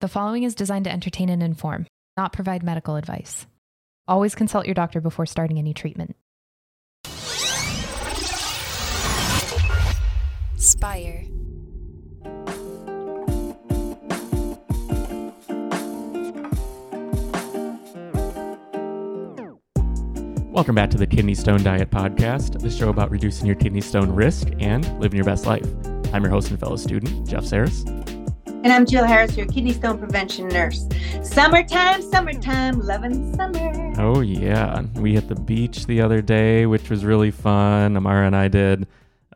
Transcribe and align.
The 0.00 0.08
following 0.08 0.44
is 0.44 0.54
designed 0.54 0.86
to 0.86 0.90
entertain 0.90 1.28
and 1.28 1.42
inform, 1.42 1.86
not 2.16 2.32
provide 2.32 2.62
medical 2.62 2.96
advice. 2.96 3.46
Always 4.08 4.34
consult 4.34 4.64
your 4.64 4.72
doctor 4.72 4.98
before 4.98 5.26
starting 5.26 5.58
any 5.58 5.74
treatment. 5.74 6.16
Spire. 10.56 11.26
Welcome 20.50 20.74
back 20.74 20.88
to 20.92 20.96
the 20.96 21.06
Kidney 21.06 21.34
Stone 21.34 21.62
Diet 21.62 21.90
Podcast, 21.90 22.58
the 22.58 22.70
show 22.70 22.88
about 22.88 23.10
reducing 23.10 23.46
your 23.46 23.56
kidney 23.56 23.82
stone 23.82 24.10
risk 24.10 24.48
and 24.60 24.98
living 24.98 25.18
your 25.18 25.26
best 25.26 25.44
life. 25.44 25.66
I'm 26.14 26.22
your 26.22 26.30
host 26.30 26.48
and 26.50 26.58
fellow 26.58 26.76
student, 26.76 27.28
Jeff 27.28 27.44
Saris. 27.44 27.84
And 28.62 28.74
I'm 28.74 28.84
Jill 28.84 29.06
Harris, 29.06 29.38
your 29.38 29.46
kidney 29.46 29.72
stone 29.72 29.96
prevention 29.96 30.46
nurse. 30.48 30.86
Summertime, 31.22 32.02
summertime, 32.02 32.78
loving 32.80 33.34
summer. 33.34 33.94
Oh, 33.98 34.20
yeah. 34.20 34.82
We 34.96 35.14
hit 35.14 35.28
the 35.28 35.34
beach 35.34 35.86
the 35.86 36.02
other 36.02 36.20
day, 36.20 36.66
which 36.66 36.90
was 36.90 37.02
really 37.02 37.30
fun. 37.30 37.96
Amara 37.96 38.26
and 38.26 38.36
I 38.36 38.48
did. 38.48 38.86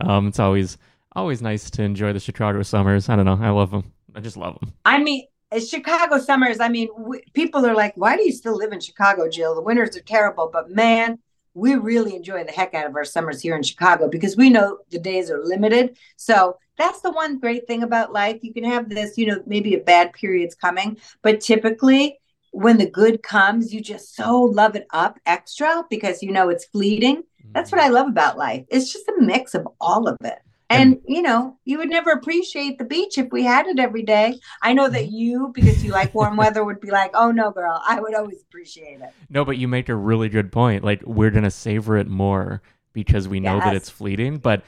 Um, 0.02 0.28
it's 0.28 0.38
always 0.38 0.76
always 1.16 1.40
nice 1.40 1.70
to 1.70 1.82
enjoy 1.82 2.12
the 2.12 2.20
Chicago 2.20 2.62
summers. 2.62 3.08
I 3.08 3.16
don't 3.16 3.24
know. 3.24 3.38
I 3.40 3.48
love 3.48 3.70
them. 3.70 3.92
I 4.14 4.20
just 4.20 4.36
love 4.36 4.60
them. 4.60 4.74
I 4.84 4.98
mean, 4.98 5.24
Chicago 5.58 6.18
summers. 6.18 6.60
I 6.60 6.68
mean, 6.68 6.88
w- 6.94 7.22
people 7.32 7.64
are 7.64 7.74
like, 7.74 7.94
why 7.96 8.18
do 8.18 8.24
you 8.24 8.32
still 8.32 8.56
live 8.56 8.72
in 8.72 8.80
Chicago, 8.80 9.26
Jill? 9.30 9.54
The 9.54 9.62
winters 9.62 9.96
are 9.96 10.02
terrible. 10.02 10.50
But 10.52 10.68
man, 10.70 11.18
we 11.54 11.76
really 11.76 12.14
enjoy 12.14 12.44
the 12.44 12.52
heck 12.52 12.74
out 12.74 12.86
of 12.86 12.94
our 12.94 13.06
summers 13.06 13.40
here 13.40 13.56
in 13.56 13.62
Chicago 13.62 14.06
because 14.06 14.36
we 14.36 14.50
know 14.50 14.80
the 14.90 14.98
days 14.98 15.30
are 15.30 15.42
limited. 15.42 15.96
So 16.16 16.58
that's 16.76 17.00
the 17.00 17.10
one 17.10 17.38
great 17.38 17.66
thing 17.66 17.82
about 17.82 18.12
life. 18.12 18.38
You 18.42 18.52
can 18.52 18.64
have 18.64 18.88
this, 18.88 19.16
you 19.16 19.26
know, 19.26 19.42
maybe 19.46 19.74
a 19.74 19.80
bad 19.80 20.12
period's 20.12 20.54
coming, 20.54 20.98
but 21.22 21.40
typically 21.40 22.18
when 22.50 22.78
the 22.78 22.88
good 22.88 23.22
comes, 23.22 23.72
you 23.74 23.80
just 23.80 24.14
so 24.14 24.40
love 24.40 24.76
it 24.76 24.86
up 24.90 25.18
extra 25.26 25.84
because 25.90 26.22
you 26.22 26.30
know 26.30 26.48
it's 26.48 26.66
fleeting. 26.66 27.24
That's 27.52 27.72
what 27.72 27.80
mm-hmm. 27.80 27.90
I 27.90 27.98
love 27.98 28.08
about 28.08 28.38
life. 28.38 28.64
It's 28.68 28.92
just 28.92 29.08
a 29.08 29.14
mix 29.20 29.54
of 29.54 29.66
all 29.80 30.08
of 30.08 30.16
it. 30.22 30.38
And, 30.70 31.00
you 31.06 31.22
know, 31.22 31.56
you 31.64 31.78
would 31.78 31.90
never 31.90 32.10
appreciate 32.10 32.78
the 32.78 32.84
beach 32.84 33.18
if 33.18 33.30
we 33.30 33.44
had 33.44 33.66
it 33.66 33.78
every 33.78 34.02
day. 34.02 34.40
I 34.62 34.72
know 34.72 34.88
that 34.88 35.04
mm-hmm. 35.04 35.14
you, 35.14 35.52
because 35.54 35.84
you 35.84 35.92
like 35.92 36.14
warm 36.14 36.36
weather, 36.36 36.64
would 36.64 36.80
be 36.80 36.90
like, 36.90 37.10
oh 37.14 37.30
no, 37.30 37.50
girl, 37.50 37.80
I 37.86 38.00
would 38.00 38.14
always 38.14 38.42
appreciate 38.42 39.00
it. 39.00 39.10
No, 39.28 39.44
but 39.44 39.56
you 39.58 39.68
make 39.68 39.88
a 39.88 39.94
really 39.94 40.28
good 40.28 40.50
point. 40.50 40.82
Like, 40.82 41.02
we're 41.04 41.30
going 41.30 41.44
to 41.44 41.50
savor 41.50 41.96
it 41.96 42.08
more 42.08 42.62
because 42.92 43.28
we 43.28 43.40
know 43.40 43.60
that 43.60 43.76
it's 43.76 43.90
fleeting, 43.90 44.38
but 44.38 44.62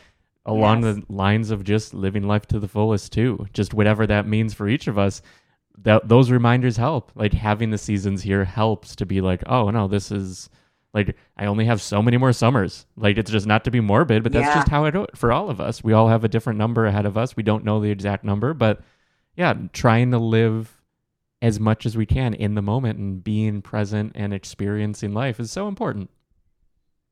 along 0.47 0.85
Yes. 0.85 0.97
the 0.97 1.05
lines 1.13 1.51
of 1.51 1.65
just 1.65 1.95
living 1.95 2.25
life 2.29 2.47
to 2.47 2.61
the 2.61 2.69
fullest, 2.69 3.13
too. 3.13 3.47
Just 3.53 3.75
whatever 3.75 4.07
that 4.07 4.27
means 4.29 4.55
for 4.55 4.69
each 4.69 4.87
of 4.89 4.99
us. 4.99 5.23
That 5.79 6.09
those 6.09 6.31
reminders 6.31 6.79
help. 6.79 7.13
Like 7.15 7.35
having 7.35 7.71
the 7.71 7.79
seasons 7.79 8.23
here 8.23 8.45
helps 8.47 8.97
to 8.97 9.07
be 9.07 9.21
like, 9.21 9.43
oh 9.47 9.71
no, 9.71 9.89
this 9.89 10.11
is 10.13 10.49
like 10.95 11.17
I 11.37 11.47
only 11.47 11.67
have 11.67 11.83
so 11.83 12.03
many 12.03 12.17
more 12.17 12.33
summers. 12.33 12.87
Like 12.97 13.19
it's 13.19 13.31
just 13.31 13.47
not 13.47 13.65
to 13.65 13.71
be 13.71 13.81
morbid, 13.81 14.23
but 14.23 14.33
that's 14.33 14.49
Yeah. 14.49 14.55
just 14.55 14.69
how 14.69 14.87
it 14.87 14.97
for 15.17 15.33
all 15.33 15.51
of 15.51 15.61
us. 15.61 15.85
We 15.85 15.93
all 15.93 16.09
have 16.09 16.25
a 16.25 16.29
different 16.29 16.59
number 16.59 16.87
ahead 16.87 17.07
of 17.07 17.19
us. 17.19 17.37
We 17.37 17.43
don't 17.43 17.65
know 17.65 17.81
the 17.81 17.91
exact 17.91 18.25
number, 18.25 18.55
but 18.55 18.81
yeah, 19.37 19.55
trying 19.75 20.13
to 20.13 20.19
live 20.19 20.83
as 21.43 21.61
much 21.61 21.85
as 21.87 21.97
we 21.97 22.07
can 22.07 22.33
in 22.35 22.55
the 22.55 22.63
moment 22.63 22.99
and 22.99 23.23
being 23.23 23.61
present 23.63 24.13
and 24.15 24.33
experiencing 24.33 25.13
life 25.13 25.39
is 25.39 25.51
so 25.53 25.69
important. 25.69 26.11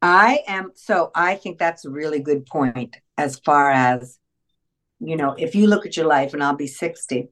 I 0.02 0.42
am 0.46 0.72
so 0.74 1.10
I 1.14 1.36
think 1.36 1.58
that's 1.58 1.84
a 1.84 1.90
really 1.90 2.20
good 2.20 2.46
point 2.46 2.96
as 3.16 3.38
far 3.38 3.70
as 3.70 4.18
you 5.00 5.16
know, 5.16 5.34
if 5.36 5.54
you 5.54 5.66
look 5.66 5.86
at 5.86 5.96
your 5.96 6.06
life 6.06 6.32
and 6.34 6.42
I'll 6.42 6.56
be 6.56 6.66
60 6.66 7.28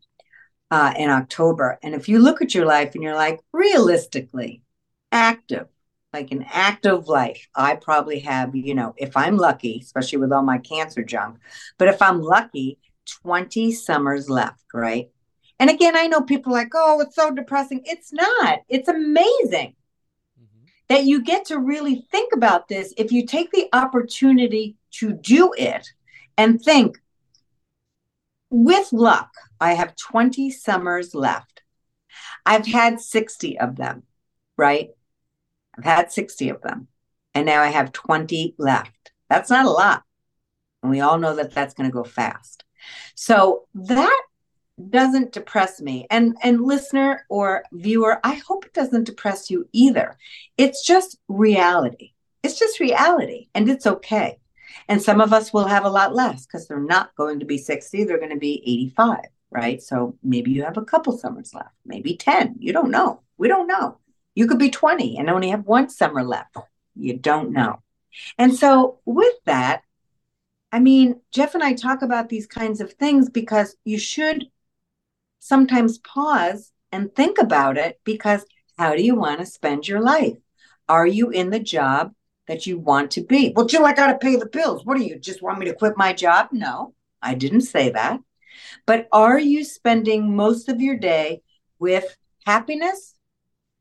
uh 0.71 0.95
in 0.97 1.11
October 1.11 1.79
and 1.83 1.95
if 1.95 2.09
you 2.09 2.19
look 2.19 2.43
at 2.43 2.55
your 2.55 2.67
life 2.67 2.95
and 2.95 3.03
you're 3.03 3.15
like 3.15 3.41
realistically 3.53 4.63
active 5.11 5.69
like 6.13 6.31
an 6.31 6.45
active 6.51 7.09
life 7.09 7.49
I 7.55 7.77
probably 7.77 8.21
have, 8.21 8.55
you 8.55 8.75
know, 8.75 8.95
if 8.99 9.17
I'm 9.17 9.37
lucky, 9.37 9.81
especially 9.83 10.19
with 10.19 10.33
all 10.33 10.43
my 10.43 10.59
cancer 10.59 11.03
junk, 11.03 11.39
but 11.79 11.89
if 11.89 12.03
I'm 12.03 12.21
lucky 12.21 12.79
20 13.23 13.73
summers 13.73 14.29
left, 14.31 14.65
right? 14.75 15.11
And 15.59 15.71
again, 15.71 15.97
I 15.97 16.07
know 16.09 16.21
people 16.23 16.53
like, 16.53 16.73
"Oh, 16.75 17.01
it's 17.01 17.15
so 17.17 17.31
depressing." 17.31 17.83
It's 17.85 18.13
not. 18.13 18.61
It's 18.69 18.89
amazing 18.89 19.75
that 20.93 21.07
you 21.07 21.23
get 21.23 21.47
to 21.47 21.59
really 21.59 22.07
think 22.11 22.35
about 22.35 22.69
this 22.69 22.93
if 22.99 23.13
you 23.13 23.25
take 23.25 23.51
the 23.51 23.67
opportunity 23.73 24.77
to 24.91 25.15
do 25.15 25.51
it 25.57 25.91
and 26.37 26.61
think 26.61 26.99
with 28.51 28.93
luck 28.93 29.31
i 29.59 29.73
have 29.73 29.97
20 29.97 30.51
summers 30.51 31.15
left. 31.15 31.63
I've 32.45 32.67
had 32.67 33.01
60 33.01 33.59
of 33.59 33.77
them 33.77 34.03
right? 34.59 34.91
I've 35.79 35.85
had 35.85 36.13
60 36.13 36.51
of 36.51 36.61
them 36.61 36.89
and 37.33 37.47
now 37.47 37.63
i 37.63 37.69
have 37.69 37.93
20 37.93 38.57
left. 38.59 39.13
That's 39.31 39.49
not 39.49 39.65
a 39.65 39.71
lot 39.71 40.03
and 40.83 40.91
we 40.91 41.01
all 41.01 41.19
know 41.19 41.37
that 41.37 41.55
that's 41.55 41.73
going 41.73 41.89
to 41.89 41.95
go 41.95 42.05
fast. 42.05 42.65
So 43.15 43.67
that 43.75 44.23
doesn't 44.91 45.33
depress 45.33 45.81
me. 45.81 46.07
And 46.11 46.37
and 46.43 46.63
listener 46.63 47.25
or 47.29 47.65
viewer 47.73 48.21
i 48.25 48.35
hope 48.35 48.65
it 48.65 48.75
doesn't 48.75 49.05
depress 49.05 49.51
you 49.51 49.69
either. 49.73 50.17
It's 50.57 50.85
just 50.85 51.19
reality. 51.29 52.13
It's 52.43 52.59
just 52.59 52.81
reality 52.81 53.49
and 53.55 53.69
it's 53.69 53.87
okay. 53.87 54.39
And 54.89 55.01
some 55.01 55.21
of 55.21 55.33
us 55.33 55.53
will 55.53 55.67
have 55.67 55.85
a 55.85 55.91
lot 55.91 56.15
less 56.15 56.47
because 56.47 56.67
they're 56.67 56.81
not 56.81 57.15
going 57.17 57.41
to 57.41 57.47
be 57.47 57.59
60 57.59 58.05
they're 58.05 58.19
going 58.19 58.31
to 58.31 58.37
be 58.37 58.63
85 58.65 59.21
right? 59.51 59.83
So 59.83 60.17
maybe 60.23 60.51
you 60.51 60.65
have 60.65 60.79
a 60.79 60.85
couple 60.85 61.17
summers 61.17 61.53
left 61.55 61.75
maybe 61.85 62.17
10 62.17 62.57
you 62.59 62.73
don't 62.73 62.91
know. 62.91 63.21
We 63.39 63.49
don't 63.49 63.67
know. 63.67 63.99
You 64.35 64.47
could 64.47 64.59
be 64.59 64.71
20 64.71 65.19
and 65.19 65.29
only 65.29 65.51
have 65.51 65.67
one 65.67 65.89
summer 65.91 66.23
left. 66.23 66.57
You 66.95 67.19
don't 67.19 67.53
know. 67.53 67.83
And 68.39 68.55
so 68.55 69.01
with 69.05 69.35
that 69.45 69.83
i 70.73 70.79
mean 70.81 71.21
jeff 71.31 71.55
and 71.55 71.63
i 71.63 71.75
talk 71.75 72.03
about 72.03 72.29
these 72.29 72.47
kinds 72.47 72.81
of 72.81 72.93
things 72.95 73.29
because 73.29 73.77
you 73.85 73.99
should 73.99 74.47
sometimes 75.43 75.99
pause 75.99 76.71
and 76.93 77.13
think 77.15 77.37
about 77.37 77.77
it 77.77 78.01
because 78.05 78.47
how 78.79 78.95
do 78.95 79.03
you 79.03 79.17
want 79.17 79.41
to 79.41 79.47
spend 79.47 79.89
your 79.89 80.01
life? 80.01 80.37
Are 80.89 81.07
you 81.07 81.31
in 81.31 81.51
the 81.51 81.59
job 81.59 82.13
that 82.47 82.65
you 82.65 82.79
want 82.79 83.11
to 83.13 83.25
be? 83.25 83.53
Well, 83.55 83.67
Jill, 83.67 83.85
I 83.85 83.93
got 83.93 84.07
to 84.07 84.19
pay 84.19 84.37
the 84.37 84.47
bills. 84.47 84.85
What 84.85 84.97
do 84.97 85.05
you 85.05 85.19
just 85.19 85.43
want 85.43 85.59
me 85.59 85.67
to 85.67 85.75
quit 85.75 85.95
my 85.97 86.13
job? 86.13 86.51
No, 86.53 86.95
I 87.21 87.35
didn't 87.35 87.63
say 87.63 87.91
that. 87.91 88.21
But 88.87 89.09
are 89.11 89.39
you 89.39 89.65
spending 89.65 90.37
most 90.37 90.69
of 90.69 90.81
your 90.81 90.97
day 90.97 91.43
with 91.81 92.17
happiness? 92.47 93.17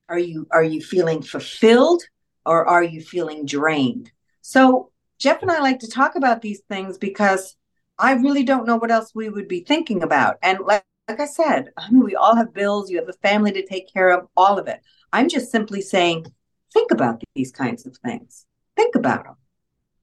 Are 0.09 0.19
you 0.19 0.47
are 0.51 0.63
you 0.63 0.81
feeling 0.81 1.21
fulfilled 1.21 2.01
or 2.43 2.65
are 2.65 2.83
you 2.83 3.01
feeling 3.01 3.45
drained? 3.45 4.11
So, 4.41 4.91
Jeff 5.19 5.43
and 5.43 5.51
I 5.51 5.59
like 5.59 5.79
to 5.79 5.87
talk 5.87 6.15
about 6.15 6.41
these 6.41 6.61
things 6.67 6.97
because 6.97 7.55
I 7.99 8.13
really 8.13 8.43
don't 8.43 8.65
know 8.65 8.77
what 8.77 8.89
else 8.89 9.11
we 9.13 9.29
would 9.29 9.47
be 9.47 9.59
thinking 9.59 10.01
about. 10.01 10.37
And 10.41 10.59
like 10.61 10.83
like 11.11 11.19
I 11.19 11.25
said, 11.25 11.71
I 11.75 11.91
mean, 11.91 12.03
we 12.03 12.15
all 12.15 12.37
have 12.37 12.53
bills, 12.53 12.89
you 12.89 12.97
have 12.97 13.09
a 13.09 13.27
family 13.27 13.51
to 13.51 13.65
take 13.65 13.91
care 13.91 14.11
of, 14.11 14.27
all 14.37 14.57
of 14.57 14.67
it. 14.67 14.79
I'm 15.11 15.27
just 15.27 15.51
simply 15.51 15.81
saying, 15.81 16.25
think 16.71 16.91
about 16.91 17.21
these 17.35 17.51
kinds 17.51 17.85
of 17.85 17.97
things. 17.97 18.45
Think 18.77 18.95
about 18.95 19.25
them. 19.25 19.35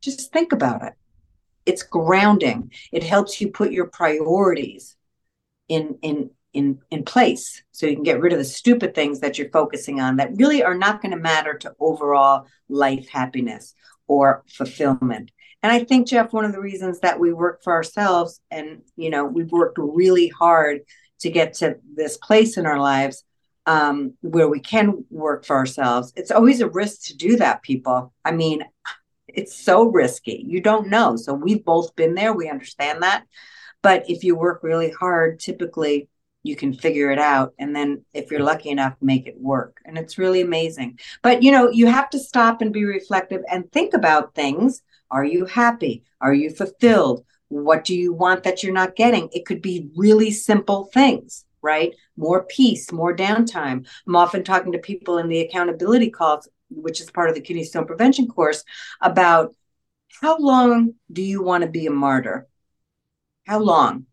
Just 0.03 0.31
think 0.33 0.53
about 0.53 0.85
it. 0.85 0.93
It's 1.65 1.83
grounding. 1.83 2.73
It 2.93 3.03
helps 3.03 3.41
you 3.41 3.51
put 3.51 3.73
your 3.73 3.87
priorities 3.87 4.97
in 5.69 5.99
in 6.03 6.31
in 6.53 6.79
in 6.91 7.05
place 7.05 7.63
so 7.73 7.87
you 7.87 7.95
can 7.95 8.05
get 8.05 8.21
rid 8.21 8.33
of 8.33 8.39
the 8.39 8.45
stupid 8.45 8.95
things 8.95 9.21
that 9.21 9.39
you're 9.39 9.51
focusing 9.51 10.01
on 10.01 10.17
that 10.17 10.37
really 10.37 10.63
are 10.63 10.77
not 10.77 11.01
going 11.01 11.13
to 11.13 11.19
matter 11.19 11.55
to 11.55 11.75
overall 11.81 12.47
life 12.69 13.09
happiness 13.09 13.75
or 14.07 14.45
fulfillment. 14.47 15.31
And 15.63 15.73
I 15.73 15.85
think, 15.85 16.07
Jeff, 16.07 16.33
one 16.33 16.45
of 16.45 16.53
the 16.53 16.61
reasons 16.61 17.01
that 17.01 17.19
we 17.19 17.33
work 17.33 17.63
for 17.65 17.73
ourselves 17.73 18.41
and, 18.51 18.83
you 18.97 19.11
know, 19.11 19.25
we've 19.25 19.51
worked 19.51 19.79
really 19.79 20.29
hard 20.29 20.81
to 21.21 21.31
get 21.31 21.55
to 21.55 21.77
this 21.97 22.17
place 22.17 22.57
in 22.57 22.65
our 22.65 22.79
lives 22.79 23.25
um, 23.67 24.15
where 24.21 24.49
we 24.49 24.61
can 24.61 25.05
work 25.11 25.45
for 25.45 25.57
ourselves. 25.57 26.13
It's 26.17 26.31
always 26.31 26.61
a 26.61 26.69
risk 26.69 27.07
to 27.07 27.17
do 27.17 27.37
that, 27.37 27.63
people. 27.63 28.13
I 28.25 28.31
mean, 28.31 28.65
it's 29.27 29.55
so 29.55 29.85
risky. 29.85 30.45
You 30.47 30.61
don't 30.61 30.89
know. 30.89 31.17
So 31.17 31.35
we've 31.35 31.65
both 31.65 31.95
been 31.97 32.15
there. 32.15 32.33
We 32.33 32.49
understand 32.49 33.03
that. 33.03 33.25
But 33.83 34.09
if 34.09 34.25
you 34.25 34.37
work 34.37 34.63
really 34.63 34.91
hard, 34.91 35.39
typically 35.39 36.09
you 36.45 36.57
can 36.57 36.73
figure 36.73 37.11
it 37.11 37.19
out. 37.19 37.53
And 37.59 37.75
then 37.75 38.05
if 38.15 38.31
you're 38.31 38.41
lucky 38.41 38.71
enough, 38.71 38.95
make 39.03 39.27
it 39.27 39.39
work. 39.39 39.79
And 39.85 39.99
it's 39.99 40.19
really 40.19 40.41
amazing. 40.41 40.99
But, 41.23 41.43
you 41.43 41.51
know, 41.51 41.69
you 41.69 41.87
have 41.87 42.09
to 42.11 42.19
stop 42.19 42.63
and 42.63 42.73
be 42.73 42.85
reflective 42.85 43.43
and 43.51 43.71
think 43.71 43.93
about 43.93 44.35
things 44.35 44.83
are 45.11 45.25
you 45.25 45.47
happy? 45.47 46.05
Are 46.21 46.35
you 46.35 46.51
fulfilled? 46.51 47.25
What 47.49 47.85
do 47.85 47.95
you 47.95 48.13
want 48.13 48.43
that 48.45 48.63
you're 48.63 48.73
not 48.73 48.97
getting? 48.97 49.29
It 49.33 49.47
could 49.47 49.63
be 49.63 49.89
really 49.97 50.31
simple 50.31 50.85
things, 50.93 51.45
right? 51.63 51.95
More 52.17 52.45
peace, 52.45 52.93
more 52.93 53.17
downtime. 53.17 53.87
I'm 54.07 54.17
often 54.17 54.45
talking 54.45 54.73
to 54.73 54.79
people 54.79 55.19
in 55.19 55.29
the 55.29 55.41
accountability 55.41 56.11
calls, 56.11 56.49
which 56.71 57.01
is 57.01 57.11
part 57.11 57.29
of 57.31 57.35
the 57.35 57.41
kidney 57.41 57.65
stone 57.65 57.87
prevention 57.87 58.29
course, 58.29 58.65
about 59.01 59.55
how 60.21 60.37
long 60.39 60.95
do 61.13 61.23
you 61.23 61.43
want 61.43 61.63
to 61.63 61.71
be 61.71 61.87
a 61.87 61.91
martyr? 61.91 62.47
How 63.47 63.61
long? 63.61 64.07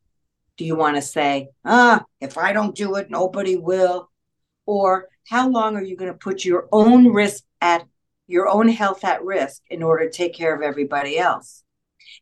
do 0.57 0.65
you 0.65 0.75
want 0.75 0.95
to 0.95 1.01
say, 1.01 1.49
ah, 1.63 2.03
if 2.21 2.37
I 2.37 2.53
don't 2.53 2.75
do 2.75 2.95
it, 2.95 3.09
nobody 3.09 3.55
will? 3.55 4.09
Or 4.65 5.09
how 5.27 5.49
long 5.49 5.75
are 5.75 5.83
you 5.83 5.95
going 5.95 6.11
to 6.11 6.17
put 6.17 6.45
your 6.45 6.67
own 6.71 7.11
risk 7.11 7.43
at 7.61 7.85
your 8.27 8.47
own 8.47 8.67
health 8.67 9.03
at 9.03 9.23
risk 9.23 9.63
in 9.69 9.83
order 9.83 10.09
to 10.09 10.15
take 10.15 10.33
care 10.33 10.55
of 10.55 10.61
everybody 10.61 11.17
else? 11.17 11.63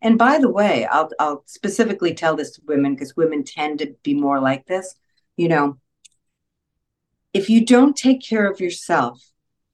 And 0.01 0.17
by 0.17 0.37
the 0.37 0.49
way, 0.49 0.85
I'll, 0.85 1.09
I'll 1.19 1.43
specifically 1.45 2.13
tell 2.13 2.35
this 2.35 2.51
to 2.51 2.61
women 2.65 2.93
because 2.93 3.15
women 3.15 3.43
tend 3.43 3.79
to 3.79 3.95
be 4.03 4.13
more 4.13 4.39
like 4.39 4.65
this. 4.65 4.95
You 5.37 5.49
know, 5.49 5.77
if 7.33 7.49
you 7.49 7.65
don't 7.65 7.95
take 7.95 8.21
care 8.21 8.49
of 8.49 8.59
yourself, 8.59 9.21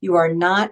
you 0.00 0.14
are 0.14 0.32
not 0.32 0.70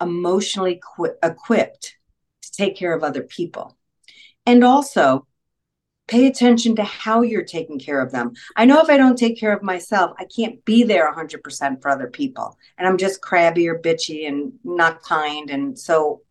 emotionally 0.00 0.80
qu- 0.96 1.16
equipped 1.22 1.96
to 2.42 2.52
take 2.52 2.76
care 2.76 2.94
of 2.94 3.02
other 3.02 3.22
people. 3.22 3.76
And 4.44 4.62
also, 4.62 5.26
pay 6.06 6.26
attention 6.26 6.76
to 6.76 6.84
how 6.84 7.22
you're 7.22 7.44
taking 7.44 7.78
care 7.78 8.00
of 8.00 8.12
them. 8.12 8.32
I 8.54 8.64
know 8.64 8.80
if 8.80 8.88
I 8.88 8.96
don't 8.96 9.18
take 9.18 9.38
care 9.38 9.52
of 9.52 9.62
myself, 9.62 10.12
I 10.18 10.24
can't 10.24 10.64
be 10.64 10.84
there 10.84 11.12
100% 11.12 11.82
for 11.82 11.90
other 11.90 12.08
people. 12.08 12.56
And 12.78 12.86
I'm 12.86 12.96
just 12.96 13.20
crabby 13.20 13.68
or 13.68 13.78
bitchy 13.78 14.28
and 14.28 14.52
not 14.62 15.02
kind. 15.02 15.50
And 15.50 15.78
so, 15.78 16.22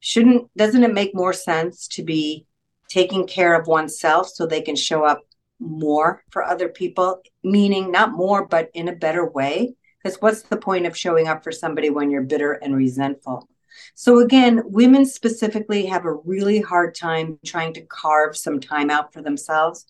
shouldn't, 0.00 0.50
doesn't 0.56 0.82
it 0.82 0.92
make 0.92 1.14
more 1.14 1.32
sense 1.32 1.86
to 1.88 2.02
be 2.02 2.46
taking 2.88 3.26
care 3.26 3.54
of 3.54 3.68
oneself 3.68 4.28
so 4.28 4.46
they 4.46 4.62
can 4.62 4.76
show 4.76 5.04
up 5.04 5.22
more 5.60 6.24
for 6.30 6.44
other 6.44 6.68
people? 6.68 7.22
Meaning, 7.44 7.92
not 7.92 8.12
more, 8.12 8.46
but 8.46 8.70
in 8.74 8.88
a 8.88 8.96
better 8.96 9.24
way? 9.24 9.74
Because 10.02 10.20
what's 10.20 10.42
the 10.42 10.56
point 10.56 10.86
of 10.86 10.96
showing 10.96 11.28
up 11.28 11.44
for 11.44 11.52
somebody 11.52 11.90
when 11.90 12.10
you're 12.10 12.22
bitter 12.22 12.52
and 12.52 12.74
resentful? 12.74 13.48
So, 13.94 14.20
again, 14.20 14.62
women 14.64 15.06
specifically 15.06 15.86
have 15.86 16.04
a 16.04 16.14
really 16.14 16.60
hard 16.60 16.94
time 16.94 17.38
trying 17.44 17.74
to 17.74 17.82
carve 17.82 18.36
some 18.36 18.60
time 18.60 18.90
out 18.90 19.12
for 19.12 19.22
themselves. 19.22 19.86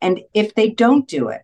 And 0.00 0.20
if 0.34 0.54
they 0.54 0.70
don't 0.70 1.08
do 1.08 1.28
it, 1.28 1.42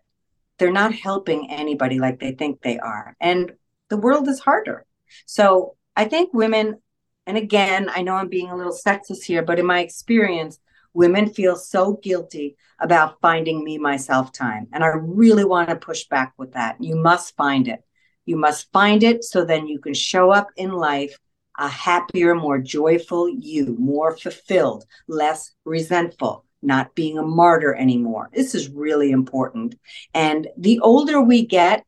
they're 0.57 0.71
not 0.71 0.93
helping 0.93 1.51
anybody 1.51 1.99
like 1.99 2.19
they 2.19 2.31
think 2.31 2.61
they 2.61 2.79
are. 2.79 3.15
And 3.19 3.53
the 3.89 3.97
world 3.97 4.27
is 4.27 4.39
harder. 4.39 4.85
So, 5.25 5.75
I 5.95 6.05
think 6.05 6.33
women, 6.33 6.81
and 7.25 7.37
again, 7.37 7.89
I 7.89 8.01
know 8.01 8.15
I'm 8.15 8.29
being 8.29 8.49
a 8.49 8.55
little 8.55 8.73
sexist 8.73 9.23
here, 9.23 9.43
but 9.43 9.59
in 9.59 9.65
my 9.65 9.79
experience, 9.79 10.59
women 10.93 11.29
feel 11.29 11.55
so 11.55 11.99
guilty 12.01 12.55
about 12.79 13.19
finding 13.21 13.63
me 13.63 13.77
myself 13.77 14.31
time. 14.31 14.67
And 14.73 14.83
I 14.83 14.87
really 14.87 15.45
want 15.45 15.69
to 15.69 15.75
push 15.75 16.05
back 16.05 16.33
with 16.37 16.53
that. 16.53 16.81
You 16.81 16.95
must 16.95 17.35
find 17.35 17.67
it. 17.67 17.83
You 18.25 18.37
must 18.37 18.71
find 18.71 19.03
it 19.03 19.23
so 19.23 19.45
then 19.45 19.67
you 19.67 19.79
can 19.79 19.93
show 19.93 20.31
up 20.31 20.47
in 20.57 20.71
life 20.71 21.17
a 21.57 21.67
happier, 21.67 22.35
more 22.35 22.59
joyful 22.59 23.29
you, 23.29 23.75
more 23.79 24.17
fulfilled, 24.17 24.85
less 25.07 25.51
resentful, 25.63 26.45
not 26.61 26.95
being 26.95 27.17
a 27.17 27.23
martyr 27.23 27.73
anymore. 27.75 28.29
This 28.33 28.55
is 28.55 28.69
really 28.69 29.11
important. 29.11 29.75
And 30.13 30.47
the 30.57 30.79
older 30.79 31.21
we 31.21 31.45
get, 31.45 31.85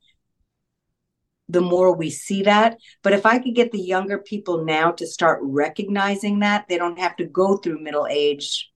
the 1.50 1.62
more 1.62 1.96
we 1.96 2.10
see 2.10 2.44
that. 2.44 2.78
But 3.04 3.14
if 3.14 3.26
I 3.26 3.40
could 3.40 3.56
get 3.56 3.72
the 3.72 3.80
younger 3.82 4.18
people 4.18 4.66
now 4.66 4.92
to 4.92 5.08
start 5.08 5.40
recognizing 5.42 6.40
that, 6.40 6.68
they 6.68 6.78
don't 6.78 7.00
have 7.00 7.16
to 7.18 7.26
go 7.26 7.58
through 7.58 7.80
middle 7.80 8.08
age 8.10 8.70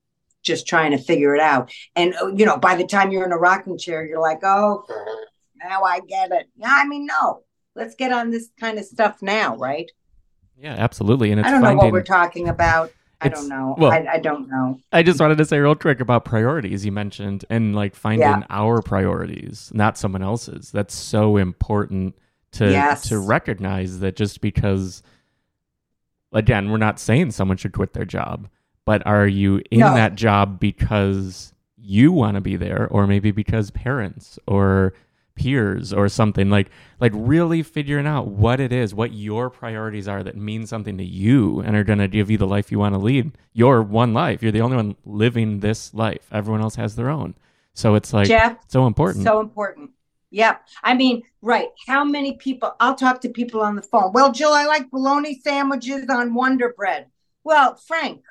just 0.44 0.68
trying 0.68 0.92
to 0.92 0.98
figure 0.98 1.36
it 1.36 1.42
out. 1.42 1.72
And, 1.96 2.16
uh, 2.16 2.28
you 2.28 2.46
know, 2.46 2.58
by 2.58 2.76
the 2.76 2.88
time 2.88 3.12
you're 3.12 3.26
in 3.26 3.32
a 3.32 3.38
rocking 3.38 3.78
chair, 3.78 4.06
you're 4.06 4.22
like, 4.22 4.40
oh, 4.44 4.84
uh-huh. 4.90 5.26
now 5.64 5.84
I 5.84 6.00
get 6.00 6.32
it. 6.32 6.50
Yeah, 6.56 6.74
I 6.74 6.88
mean, 6.88 7.06
no, 7.06 7.44
let's 7.76 7.96
get 7.96 8.12
on 8.12 8.32
this 8.32 8.50
kind 8.60 8.80
of 8.80 8.86
stuff 8.86 9.22
now, 9.22 9.56
right? 9.58 9.92
Yeah, 10.57 10.75
absolutely. 10.77 11.31
And 11.31 11.39
it's 11.39 11.48
I 11.48 11.51
don't 11.51 11.62
finding, 11.62 11.77
know 11.77 11.83
what 11.86 11.94
we're 11.94 12.03
talking 12.03 12.48
about. 12.50 12.92
I 13.19 13.27
It's- 13.27 13.39
don't 13.39 13.50
know. 13.50 13.75
well- 13.77 13.92
I, 13.92 14.06
I 14.13 14.18
don't 14.19 14.48
know. 14.50 14.80
I 14.92 15.03
just 15.03 15.19
wanted 15.19 15.38
to 15.38 15.45
say 15.45 15.59
real 15.59 15.75
quick 15.75 16.00
about 16.00 16.25
priorities 16.25 16.86
you 16.86 16.92
mentioned 16.92 17.45
and 17.50 17.75
like 17.75 17.95
finding 17.95 18.21
Yeah. 18.27 18.44
our 18.50 18.81
priorities, 18.81 19.71
not 19.74 19.98
someone 19.98 20.21
else's. 20.24 20.71
That's 20.71 20.95
so 20.95 21.38
important 21.38 22.15
to 22.53 22.69
Yes. 22.71 23.07
to 23.09 23.19
recognize 23.19 24.00
that 24.00 24.15
just 24.15 24.42
because 24.42 25.03
again, 26.33 26.71
we're 26.71 26.77
not 26.77 27.00
saying 27.00 27.31
someone 27.31 27.57
should 27.57 27.74
quit 27.74 27.94
their 27.94 28.06
job, 28.06 28.48
but 28.86 29.06
are 29.06 29.27
you 29.27 29.62
in 29.69 29.80
No. 29.81 29.94
that 29.94 30.15
job 30.15 30.59
because 30.59 31.53
you 31.77 32.12
want 32.12 32.36
to 32.36 32.42
be 32.42 32.56
there 32.56 32.88
or 32.89 33.06
maybe 33.07 33.31
because 33.31 33.71
parents 33.71 34.39
or 34.48 34.94
peers 35.36 35.94
or 35.94 36.10
something 36.10 36.50
like 36.50 36.69
like 37.00 37.12
really 37.16 37.63
figuring 37.63 38.06
out 38.06 38.28
what 38.28 38.60
it 38.60 38.72
is 38.72 38.94
what 38.94 39.13
your 39.13 39.50
priorities 39.50 40.07
are 40.07 40.24
that 40.24 40.36
mean 40.36 40.68
something 40.68 40.98
to 40.98 41.04
you 41.04 41.60
and 41.62 41.75
are 41.75 41.83
going 41.83 42.00
to 42.00 42.07
give 42.07 42.30
you 42.30 42.38
the 42.38 42.48
life 42.48 42.72
you 42.72 42.78
want 42.80 42.94
to 42.94 43.00
lead 43.00 43.31
your 43.54 43.81
one 43.81 44.13
life 44.13 44.44
you're 44.44 44.51
the 44.51 44.62
only 44.62 44.75
one 44.75 44.95
living 45.06 45.60
this 45.60 45.94
life 45.94 46.28
everyone 46.31 46.62
else 46.62 46.75
has 46.75 46.95
their 46.95 47.10
own 47.10 47.33
so 47.74 47.95
it's 47.95 48.13
like 48.13 48.28
Jeff, 48.28 48.57
so 48.68 48.86
important 48.86 49.24
So 49.24 49.39
important. 49.39 49.92
Yep. 50.31 50.62
I 50.83 50.94
mean, 50.94 51.24
right. 51.42 51.69
How 51.88 52.04
many 52.06 52.38
people? 52.38 52.74
I'll 52.80 52.95
talk 52.95 53.19
to 53.22 53.30
people 53.30 53.62
on 53.62 53.75
the 53.75 53.81
phone. 53.81 54.13
Well, 54.13 54.31
Jill, 54.31 54.54
I 54.54 54.66
like 54.66 54.89
bologna 54.89 55.38
sandwiches 55.44 56.07
on 56.10 56.34
Wonder 56.34 56.74
Bread. 56.75 57.07
Well, 57.44 57.75
Frank, 57.75 58.22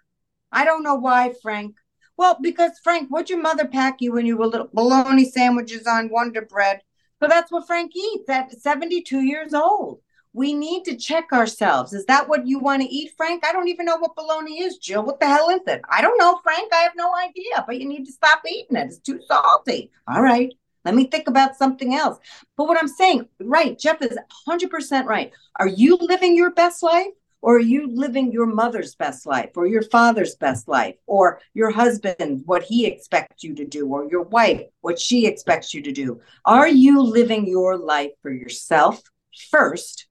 I 0.51 0.65
don't 0.65 0.83
know 0.83 0.95
why, 0.95 1.35
Frank. 1.43 1.77
Well, 2.17 2.39
because 2.41 2.73
Frank, 2.83 3.09
what'd 3.09 3.31
your 3.31 3.43
mother 3.43 3.67
pack 3.67 4.01
you 4.01 4.13
when 4.13 4.27
you 4.27 4.37
were 4.37 4.47
little? 4.47 4.69
Bologna 4.73 5.25
sandwiches 5.25 5.87
on 5.87 6.11
Wonder 6.11 6.43
Bread. 6.43 6.81
So 7.23 7.29
that's 7.29 7.53
what 7.53 7.67
Frank 7.67 7.93
eats 7.95 8.29
at 8.29 8.51
72 8.51 9.21
years 9.21 9.53
old. 9.53 10.01
We 10.33 10.55
need 10.55 10.85
to 10.85 10.97
check 10.97 11.33
ourselves. 11.33 11.93
Is 11.93 12.07
that 12.07 12.29
what 12.29 12.47
you 12.47 12.61
want 12.61 12.83
to 12.83 12.89
eat, 12.89 13.13
Frank? 13.17 13.45
I 13.45 13.53
don't 13.53 13.69
even 13.69 13.85
know 13.85 13.99
what 13.99 14.15
bologna 14.15 14.63
is, 14.63 14.79
Jill. 14.79 15.03
What 15.03 15.21
the 15.21 15.27
hell 15.27 15.51
is 15.51 15.61
it? 15.67 15.83
I 15.91 16.01
don't 16.01 16.19
know, 16.19 16.39
Frank. 16.43 16.73
I 16.73 16.83
have 16.83 16.93
no 16.97 17.13
idea, 17.17 17.65
but 17.67 17.79
you 17.81 17.87
need 17.87 18.07
to 18.07 18.13
stop 18.13 18.43
eating 18.49 18.77
it. 18.77 18.87
It's 18.87 18.99
too 18.99 19.21
salty. 19.27 19.91
All 20.09 20.23
right. 20.23 20.53
Let 20.85 20.95
me 20.95 21.09
think 21.09 21.29
about 21.29 21.57
something 21.57 21.95
else. 21.95 22.19
But 22.57 22.69
what 22.69 22.79
I'm 22.81 22.89
saying, 22.89 23.29
right, 23.41 23.79
Jeff 23.79 24.01
is 24.01 24.17
100% 24.49 25.05
right. 25.05 25.33
Are 25.57 25.69
you 25.69 25.97
living 25.97 26.37
your 26.37 26.53
best 26.53 26.83
life? 26.83 27.09
Or 27.43 27.57
are 27.57 27.61
you 27.61 27.89
living 27.89 28.33
your 28.33 28.47
mother's 28.47 28.95
best 28.95 29.27
life, 29.27 29.51
or 29.57 29.67
your 29.67 29.83
father's 29.83 30.37
best 30.37 30.69
life, 30.69 30.97
or 31.07 31.41
your 31.55 31.71
husband, 31.71 32.43
what 32.45 32.63
he 32.63 32.87
expects 32.87 33.43
you 33.43 33.55
to 33.55 33.65
do, 33.65 33.87
or 33.89 34.09
your 34.11 34.23
wife, 34.23 34.63
what 34.83 34.99
she 34.99 35.27
expects 35.27 35.73
you 35.73 35.83
to 35.83 35.93
do? 35.93 36.21
Are 36.45 36.69
you 36.69 37.03
living 37.03 37.47
your 37.47 37.79
life 37.79 38.13
for 38.23 38.31
yourself 38.31 39.03
first? 39.51 40.07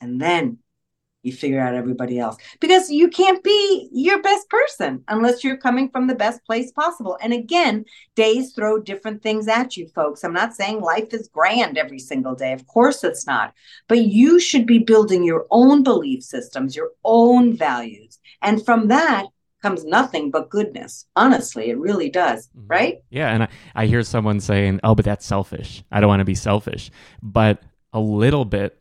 And 0.00 0.20
then 0.20 0.58
you 1.26 1.32
figure 1.32 1.60
out 1.60 1.74
everybody 1.74 2.18
else 2.18 2.36
because 2.60 2.90
you 2.90 3.08
can't 3.08 3.42
be 3.42 3.88
your 3.92 4.22
best 4.22 4.48
person 4.48 5.02
unless 5.08 5.42
you're 5.42 5.56
coming 5.56 5.88
from 5.90 6.06
the 6.06 6.14
best 6.14 6.44
place 6.44 6.72
possible. 6.72 7.18
And 7.20 7.32
again, 7.32 7.84
days 8.14 8.52
throw 8.52 8.80
different 8.80 9.22
things 9.22 9.48
at 9.48 9.76
you, 9.76 9.88
folks. 9.88 10.24
I'm 10.24 10.32
not 10.32 10.54
saying 10.54 10.80
life 10.80 11.12
is 11.12 11.28
grand 11.28 11.76
every 11.76 11.98
single 11.98 12.34
day. 12.34 12.52
Of 12.52 12.66
course 12.66 13.04
it's 13.04 13.26
not. 13.26 13.52
But 13.88 13.98
you 13.98 14.38
should 14.38 14.66
be 14.66 14.78
building 14.78 15.24
your 15.24 15.46
own 15.50 15.82
belief 15.82 16.22
systems, 16.22 16.76
your 16.76 16.92
own 17.04 17.56
values. 17.56 18.18
And 18.40 18.64
from 18.64 18.88
that 18.88 19.26
comes 19.62 19.84
nothing 19.84 20.30
but 20.30 20.50
goodness. 20.50 21.06
Honestly, 21.16 21.70
it 21.70 21.78
really 21.78 22.10
does. 22.10 22.48
Mhm. 22.48 22.64
Right? 22.68 23.02
Yeah, 23.10 23.32
and 23.32 23.42
I, 23.44 23.48
I 23.74 23.86
hear 23.86 24.02
someone 24.02 24.38
saying, 24.38 24.80
"Oh, 24.84 24.94
but 24.94 25.04
that's 25.04 25.26
selfish. 25.26 25.82
I 25.90 26.00
don't 26.00 26.08
want 26.08 26.20
to 26.20 26.24
be 26.24 26.34
selfish." 26.34 26.90
But 27.22 27.62
a 27.92 28.00
little 28.00 28.44
bit 28.44 28.78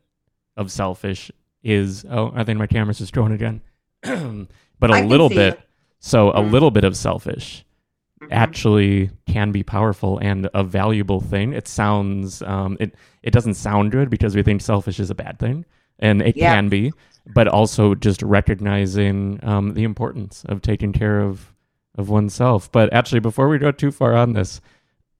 of 0.58 0.72
selfish 0.72 1.32
is 1.66 2.06
oh, 2.10 2.32
I 2.34 2.44
think 2.46 2.60
my 2.60 2.68
camera's 2.68 3.00
just 3.00 3.12
going 3.14 3.34
again. 3.34 3.60
but 4.80 4.90
a 4.92 5.04
little 5.04 5.30
bit, 5.30 5.56
it. 5.56 5.60
so 6.00 6.30
a 6.32 6.42
Mhm. 6.42 6.52
little 6.52 6.72
bit 6.72 6.84
of 6.84 6.96
selfish 6.96 7.66
Mhm. 8.22 8.28
actually 8.32 9.10
can 9.26 9.52
be 9.52 9.64
powerful 9.64 10.18
and 10.20 10.48
a 10.54 10.64
valuable 10.64 11.20
thing. 11.20 11.52
It 11.54 11.68
sounds 11.68 12.42
um, 12.44 12.78
it 12.80 12.96
it 13.24 13.32
doesn't 13.34 13.56
sound 13.56 13.92
good 13.92 14.10
because 14.10 14.36
we 14.36 14.44
think 14.44 14.62
selfish 14.62 15.00
is 15.00 15.10
a 15.10 15.16
bad 15.16 15.40
thing, 15.40 15.66
and 16.00 16.22
it 16.22 16.38
Yeah. 16.38 16.54
can 16.54 16.70
be, 16.70 16.94
but 17.34 17.48
also 17.48 17.96
just 17.96 18.22
recognizing 18.22 19.40
um, 19.44 19.74
the 19.74 19.84
importance 19.84 20.46
of 20.48 20.62
taking 20.62 20.94
care 20.94 21.20
of 21.20 21.52
of 21.98 22.10
oneself. 22.10 22.72
But 22.72 22.92
actually, 22.94 23.22
before 23.22 23.48
we 23.50 23.58
go 23.58 23.72
too 23.72 23.90
far 23.92 24.14
on 24.16 24.34
this, 24.34 24.62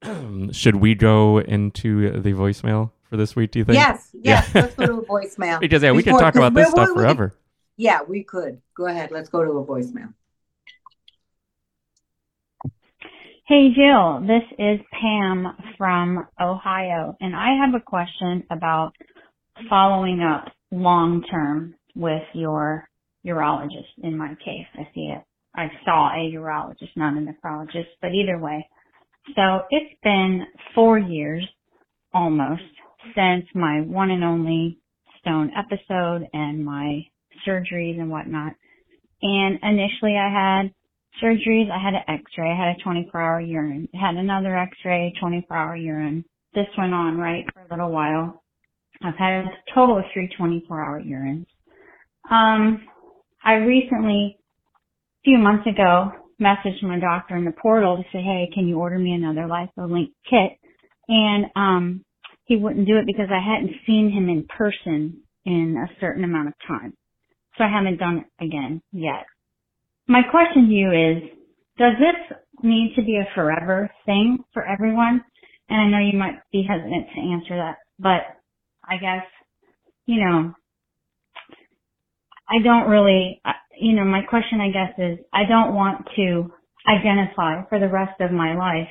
should 0.52 0.76
we 0.76 0.96
go 0.96 1.40
into 1.40 2.20
the 2.22 2.32
voicemail 2.34 2.92
for 3.10 3.18
this 3.18 3.36
week? 3.36 3.52
Do 3.52 3.60
you 3.60 3.66
think? 3.66 3.76
Yes, 3.76 4.10
yes. 4.14 4.50
Yeah. 4.54 4.62
Let's 4.62 4.76
go 4.76 4.86
to 4.88 4.94
a 5.00 5.06
voicemail. 5.06 5.60
Because 5.66 5.84
yeah, 5.84 5.92
we 5.92 6.04
could 6.04 6.20
talk 6.20 6.36
about 6.36 6.54
this 6.54 6.70
stuff 6.70 6.88
we- 6.90 6.94
we- 6.94 7.00
forever. 7.00 7.34
Yeah, 7.78 8.04
we 8.08 8.24
could. 8.24 8.62
Go 8.76 8.86
ahead. 8.88 9.12
Let's 9.12 9.28
go 9.30 9.44
to 9.44 9.52
a 9.52 9.66
voicemail. 9.66 10.14
Hey 13.48 13.70
Jill, 13.76 14.22
this 14.26 14.42
is 14.58 14.80
Pam 14.92 15.46
from 15.78 16.26
Ohio, 16.42 17.16
and 17.22 17.36
I 17.36 17.58
have 17.64 17.76
a 17.76 17.80
question 17.80 18.44
about 18.50 18.94
following 19.70 20.22
up 20.22 20.46
long 20.72 21.22
term 21.30 21.76
with 21.96 22.24
your 22.34 22.90
urologist. 23.26 23.92
In 24.02 24.18
my 24.18 24.30
case, 24.44 24.66
I 24.74 24.88
see 24.96 25.14
it. 25.16 25.24
I 25.56 25.68
saw 25.86 26.10
a 26.10 26.32
urologist, 26.34 26.96
not 26.96 27.16
a 27.16 27.20
nephrologist, 27.20 27.86
but 28.02 28.12
either 28.14 28.40
way. 28.40 28.68
So 29.36 29.62
it's 29.70 29.96
been 30.04 30.46
four 30.74 31.00
years 31.00 31.48
almost 32.14 32.62
since 33.16 33.46
my 33.54 33.82
one 33.82 34.12
and 34.12 34.24
only 34.24 34.80
stone 35.20 35.52
episode 35.58 36.28
and 36.34 36.64
my 36.64 37.02
surgeries 37.48 38.00
and 38.00 38.10
whatnot. 38.10 38.54
And 39.22 39.60
initially 39.64 40.18
I 40.18 40.30
had 40.30 40.72
surgeries, 41.24 41.72
I 41.72 41.82
had 41.82 41.94
an 41.94 42.04
x-ray. 42.08 42.50
I 42.50 42.56
had 42.56 42.76
a 42.78 42.84
24 42.84 43.22
hour 43.22 43.42
urine. 43.42 43.88
Had 43.94 44.16
another 44.16 44.58
x-ray, 44.58 45.14
24 45.20 45.58
hour 45.58 45.76
urine. 45.76 46.26
This 46.54 46.68
went 46.78 46.94
on, 46.94 47.18
right, 47.18 47.46
for 47.54 47.62
a 47.62 47.68
little 47.70 47.92
while. 47.92 48.44
I've 49.04 49.16
had 49.16 49.46
a 49.46 49.50
total 49.74 49.98
of 49.98 50.06
three 50.14 50.30
24 50.38 50.84
hour 50.84 51.02
urines. 51.02 51.46
Um, 52.30 52.86
I 53.44 53.56
recently, 53.56 54.38
a 54.40 55.24
few 55.24 55.38
months 55.38 55.68
ago, 55.68 56.12
messaged 56.42 56.84
my 56.84 57.00
doctor 57.00 57.36
in 57.36 57.46
the 57.46 57.52
portal 57.52 57.98
to 57.98 58.04
say, 58.12 58.22
hey, 58.22 58.50
can 58.54 58.68
you 58.68 58.78
order 58.80 59.00
me 59.00 59.14
another 59.14 59.48
Litholink 59.48 60.12
kit? 60.30 60.58
And, 61.08 61.46
um, 61.56 62.06
he 62.46 62.58
wouldn't 62.58 62.88
do 62.88 62.98
it 62.98 63.08
because 63.08 63.30
I 63.32 63.42
hadn't 63.44 63.76
seen 63.88 64.12
him 64.12 64.30
in 64.30 64.46
person 64.48 65.24
in 65.46 65.78
a 65.78 66.00
certain 66.00 66.24
amount 66.24 66.50
of 66.50 66.54
time. 66.68 66.94
So 67.58 67.64
I 67.64 67.72
haven't 67.72 67.98
done 67.98 68.20
it 68.20 68.44
again 68.44 68.82
yet. 68.92 69.26
My 70.08 70.22
question 70.30 70.68
to 70.68 70.74
you 70.74 70.92
is, 70.92 71.24
does 71.78 71.94
this 72.00 72.38
need 72.64 72.94
to 72.96 73.02
be 73.02 73.18
a 73.18 73.34
forever 73.34 73.90
thing 74.06 74.40
for 74.54 74.64
everyone? 74.64 75.24
And 75.70 75.82
I 75.82 75.88
know 75.88 76.06
you 76.06 76.18
might 76.18 76.36
be 76.52 76.66
hesitant 76.68 77.08
to 77.16 77.22
answer 77.34 77.56
that, 77.58 77.78
but 77.98 78.22
I 78.88 78.98
guess, 78.98 79.26
you 80.06 80.24
know, 80.24 80.54
I 82.48 82.62
don't 82.64 82.88
really, 82.88 83.42
you 83.80 83.94
know, 83.94 84.06
my 84.06 84.22
question 84.22 84.60
I 84.62 84.70
guess 84.70 84.94
is, 84.98 85.26
I 85.34 85.44
don't 85.48 85.76
want 85.76 86.08
to 86.16 86.52
identify 86.88 87.68
for 87.70 87.80
the 87.80 87.90
rest 87.90 88.20
of 88.22 88.32
my 88.32 88.56
life 88.56 88.90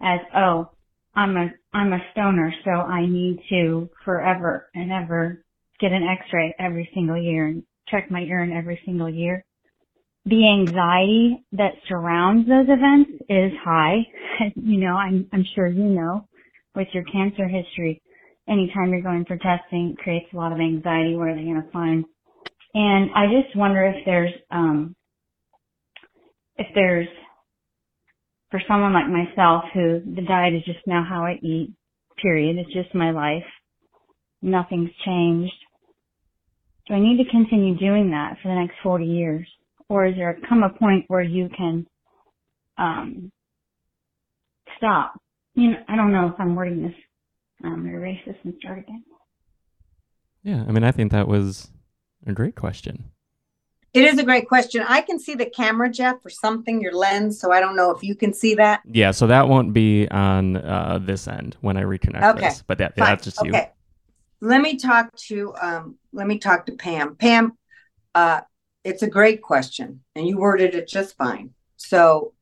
as, 0.00 0.20
oh, 0.36 0.70
I'm 1.14 1.36
a, 1.36 1.48
I'm 1.72 1.92
a 1.92 2.00
stoner, 2.12 2.52
so 2.64 2.70
I 2.70 3.06
need 3.06 3.40
to 3.50 3.90
forever 4.04 4.68
and 4.74 4.90
ever 4.90 5.44
get 5.80 5.92
an 5.92 6.04
x-ray 6.04 6.54
every 6.58 6.88
single 6.94 7.20
year 7.20 7.46
and 7.46 7.62
check 7.88 8.10
my 8.10 8.20
urine 8.20 8.52
every 8.52 8.80
single 8.84 9.08
year. 9.08 9.44
The 10.24 10.48
anxiety 10.48 11.44
that 11.52 11.72
surrounds 11.88 12.48
those 12.48 12.66
events 12.68 13.10
is 13.28 13.52
high. 13.64 13.98
you 14.54 14.78
know, 14.78 14.94
I'm, 14.94 15.28
I'm 15.32 15.44
sure 15.54 15.66
you 15.66 15.84
know 15.84 16.26
with 16.74 16.88
your 16.92 17.04
cancer 17.04 17.46
history, 17.48 18.00
anytime 18.48 18.90
you're 18.90 19.02
going 19.02 19.24
for 19.24 19.36
testing, 19.36 19.94
it 19.96 20.02
creates 20.02 20.32
a 20.32 20.36
lot 20.36 20.52
of 20.52 20.60
anxiety. 20.60 21.16
What 21.16 21.28
are 21.28 21.36
they 21.36 21.44
going 21.44 21.62
to 21.62 21.70
find? 21.72 22.04
And 22.74 23.10
I 23.14 23.26
just 23.26 23.56
wonder 23.56 23.84
if 23.84 24.04
there's, 24.06 24.32
um, 24.50 24.96
if 26.56 26.66
there's, 26.74 27.08
for 28.50 28.60
someone 28.68 28.92
like 28.92 29.08
myself 29.08 29.64
who 29.72 30.00
the 30.00 30.22
diet 30.26 30.54
is 30.54 30.64
just 30.64 30.86
now 30.86 31.04
how 31.08 31.24
I 31.24 31.38
eat, 31.42 31.72
period. 32.20 32.56
It's 32.56 32.72
just 32.72 32.94
my 32.94 33.10
life. 33.10 33.44
Nothing's 34.40 34.90
changed. 35.04 35.54
Do 36.86 36.94
I 36.94 37.00
need 37.00 37.22
to 37.22 37.30
continue 37.30 37.76
doing 37.76 38.10
that 38.10 38.36
for 38.42 38.48
the 38.48 38.54
next 38.54 38.74
40 38.82 39.04
years? 39.04 39.46
Or 39.88 40.06
is 40.06 40.14
there 40.16 40.38
come 40.48 40.62
a 40.62 40.70
point 40.70 41.04
where 41.08 41.22
you 41.22 41.48
can, 41.56 41.86
um, 42.78 43.30
stop? 44.78 45.14
You 45.54 45.70
know, 45.72 45.76
I 45.88 45.96
don't 45.96 46.12
know 46.12 46.28
if 46.28 46.40
I'm 46.40 46.54
wording 46.54 46.82
this. 46.82 46.94
I'm 47.62 47.82
going 47.82 47.92
to 47.92 47.98
erase 47.98 48.20
this 48.26 48.36
and 48.44 48.54
start 48.58 48.78
again. 48.78 49.04
Yeah, 50.42 50.64
I 50.66 50.72
mean, 50.72 50.82
I 50.82 50.90
think 50.90 51.12
that 51.12 51.28
was 51.28 51.68
a 52.26 52.32
great 52.32 52.54
question. 52.54 53.04
It 53.94 54.04
is 54.04 54.18
a 54.18 54.22
great 54.22 54.48
question. 54.48 54.82
I 54.88 55.02
can 55.02 55.18
see 55.18 55.34
the 55.34 55.44
camera, 55.44 55.90
Jeff, 55.90 56.24
or 56.24 56.30
something, 56.30 56.80
your 56.80 56.94
lens. 56.94 57.38
So 57.38 57.52
I 57.52 57.60
don't 57.60 57.76
know 57.76 57.90
if 57.90 58.02
you 58.02 58.14
can 58.14 58.32
see 58.32 58.54
that. 58.54 58.80
Yeah, 58.90 59.10
so 59.10 59.26
that 59.26 59.48
won't 59.48 59.74
be 59.74 60.08
on 60.08 60.56
uh, 60.56 60.98
this 61.02 61.28
end 61.28 61.58
when 61.60 61.76
I 61.76 61.82
reconnect 61.82 62.36
okay. 62.36 62.48
this. 62.48 62.62
But 62.66 62.78
that, 62.78 62.94
yeah, 62.96 63.04
that's 63.04 63.24
just 63.24 63.38
okay. 63.40 63.48
you. 63.48 63.54
Okay. 63.54 63.70
Let 64.40 64.62
me 64.62 64.76
talk 64.76 65.14
to 65.28 65.54
um, 65.60 65.96
let 66.12 66.26
me 66.26 66.38
talk 66.38 66.66
to 66.66 66.72
Pam. 66.72 67.16
Pam, 67.16 67.52
uh, 68.14 68.40
it's 68.82 69.02
a 69.02 69.08
great 69.08 69.42
question, 69.42 70.00
and 70.16 70.26
you 70.26 70.38
worded 70.38 70.74
it 70.74 70.88
just 70.88 71.16
fine. 71.16 71.50
So, 71.76 72.32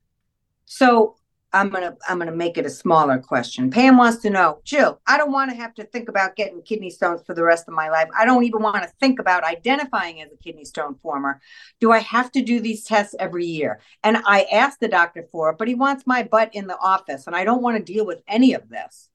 so 0.66 1.16
I'm 1.52 1.68
gonna 1.68 1.96
I'm 2.08 2.18
gonna 2.18 2.30
make 2.30 2.58
it 2.58 2.66
a 2.66 2.70
smaller 2.70 3.18
question. 3.18 3.70
Pam 3.70 3.96
wants 3.96 4.18
to 4.22 4.30
know, 4.30 4.60
Jill, 4.64 5.00
I 5.06 5.18
don't 5.18 5.32
want 5.32 5.50
to 5.50 5.56
have 5.56 5.74
to 5.74 5.84
think 5.84 6.08
about 6.08 6.36
getting 6.36 6.62
kidney 6.62 6.90
stones 6.90 7.22
for 7.26 7.34
the 7.34 7.42
rest 7.42 7.66
of 7.66 7.74
my 7.74 7.88
life. 7.88 8.08
I 8.16 8.24
don't 8.24 8.44
even 8.44 8.62
want 8.62 8.82
to 8.84 8.92
think 9.00 9.18
about 9.18 9.42
identifying 9.42 10.22
as 10.22 10.30
a 10.32 10.36
kidney 10.36 10.64
stone 10.64 10.94
former. 11.02 11.40
Do 11.80 11.90
I 11.90 11.98
have 11.98 12.30
to 12.32 12.42
do 12.42 12.60
these 12.60 12.84
tests 12.84 13.16
every 13.18 13.46
year? 13.46 13.80
And 14.04 14.18
I 14.26 14.46
asked 14.52 14.78
the 14.78 14.88
doctor 14.88 15.26
for 15.32 15.50
it, 15.50 15.58
but 15.58 15.66
he 15.66 15.74
wants 15.74 16.06
my 16.06 16.22
butt 16.22 16.54
in 16.54 16.68
the 16.68 16.78
office, 16.78 17.26
and 17.26 17.34
I 17.34 17.44
don't 17.44 17.62
want 17.62 17.76
to 17.78 17.92
deal 17.92 18.06
with 18.06 18.22
any 18.28 18.54
of 18.54 18.68
this. 18.68 19.08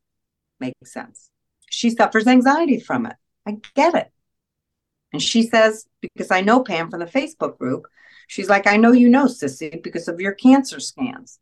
Makes 0.60 0.92
sense. 0.92 1.30
She 1.70 1.90
suffers 1.90 2.28
anxiety 2.28 2.80
from 2.80 3.06
it. 3.06 3.16
I 3.48 3.60
get 3.76 3.96
it. 3.96 4.12
And 5.14 5.22
she 5.22 5.44
says, 5.44 5.86
because 6.02 6.32
I 6.32 6.42
know 6.42 6.64
Pam 6.64 6.90
from 6.90 7.00
the 7.00 7.06
Facebook 7.06 7.58
group, 7.58 7.88
she's 8.28 8.50
like, 8.50 8.68
I 8.68 8.76
know 8.76 8.92
you 8.92 9.08
know, 9.08 9.26
Sissy, 9.26 9.82
because 9.82 10.10
of 10.10 10.20
your 10.20 10.34
cancer 10.34 10.82
scans 10.82 11.40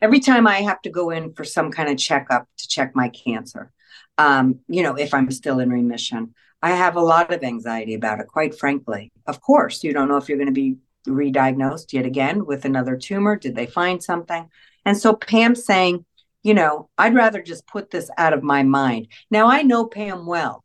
every 0.00 0.20
time 0.20 0.46
I 0.46 0.62
have 0.62 0.80
to 0.82 0.90
go 0.90 1.10
in 1.10 1.32
for 1.34 1.44
some 1.44 1.70
kind 1.70 1.88
of 1.88 1.98
checkup 1.98 2.48
to 2.58 2.68
check 2.68 2.94
my 2.94 3.08
cancer, 3.08 3.72
um, 4.18 4.60
you 4.68 4.82
know, 4.82 4.94
if 4.94 5.12
I'm 5.14 5.30
still 5.30 5.58
in 5.60 5.70
remission, 5.70 6.34
I 6.62 6.70
have 6.70 6.96
a 6.96 7.00
lot 7.02 7.32
of 7.32 7.42
anxiety 7.42 7.94
about 7.94 8.20
it, 8.20 8.28
quite 8.28 8.58
frankly. 8.58 9.12
Of 9.26 9.40
course, 9.40 9.84
you 9.84 9.92
don't 9.92 10.08
know 10.08 10.16
if 10.16 10.28
you're 10.28 10.38
going 10.38 10.46
to 10.46 10.52
be 10.52 10.76
re-diagnosed 11.06 11.92
yet 11.92 12.06
again 12.06 12.46
with 12.46 12.64
another 12.64 12.96
tumor. 12.96 13.36
Did 13.36 13.54
they 13.54 13.66
find 13.66 14.02
something? 14.02 14.48
And 14.84 14.96
so 14.96 15.14
Pam's 15.14 15.64
saying, 15.64 16.04
you 16.42 16.54
know, 16.54 16.88
I'd 16.96 17.14
rather 17.14 17.42
just 17.42 17.66
put 17.66 17.90
this 17.90 18.10
out 18.16 18.32
of 18.32 18.42
my 18.42 18.62
mind. 18.62 19.08
Now 19.30 19.48
I 19.50 19.62
know 19.62 19.86
Pam 19.86 20.26
well. 20.26 20.64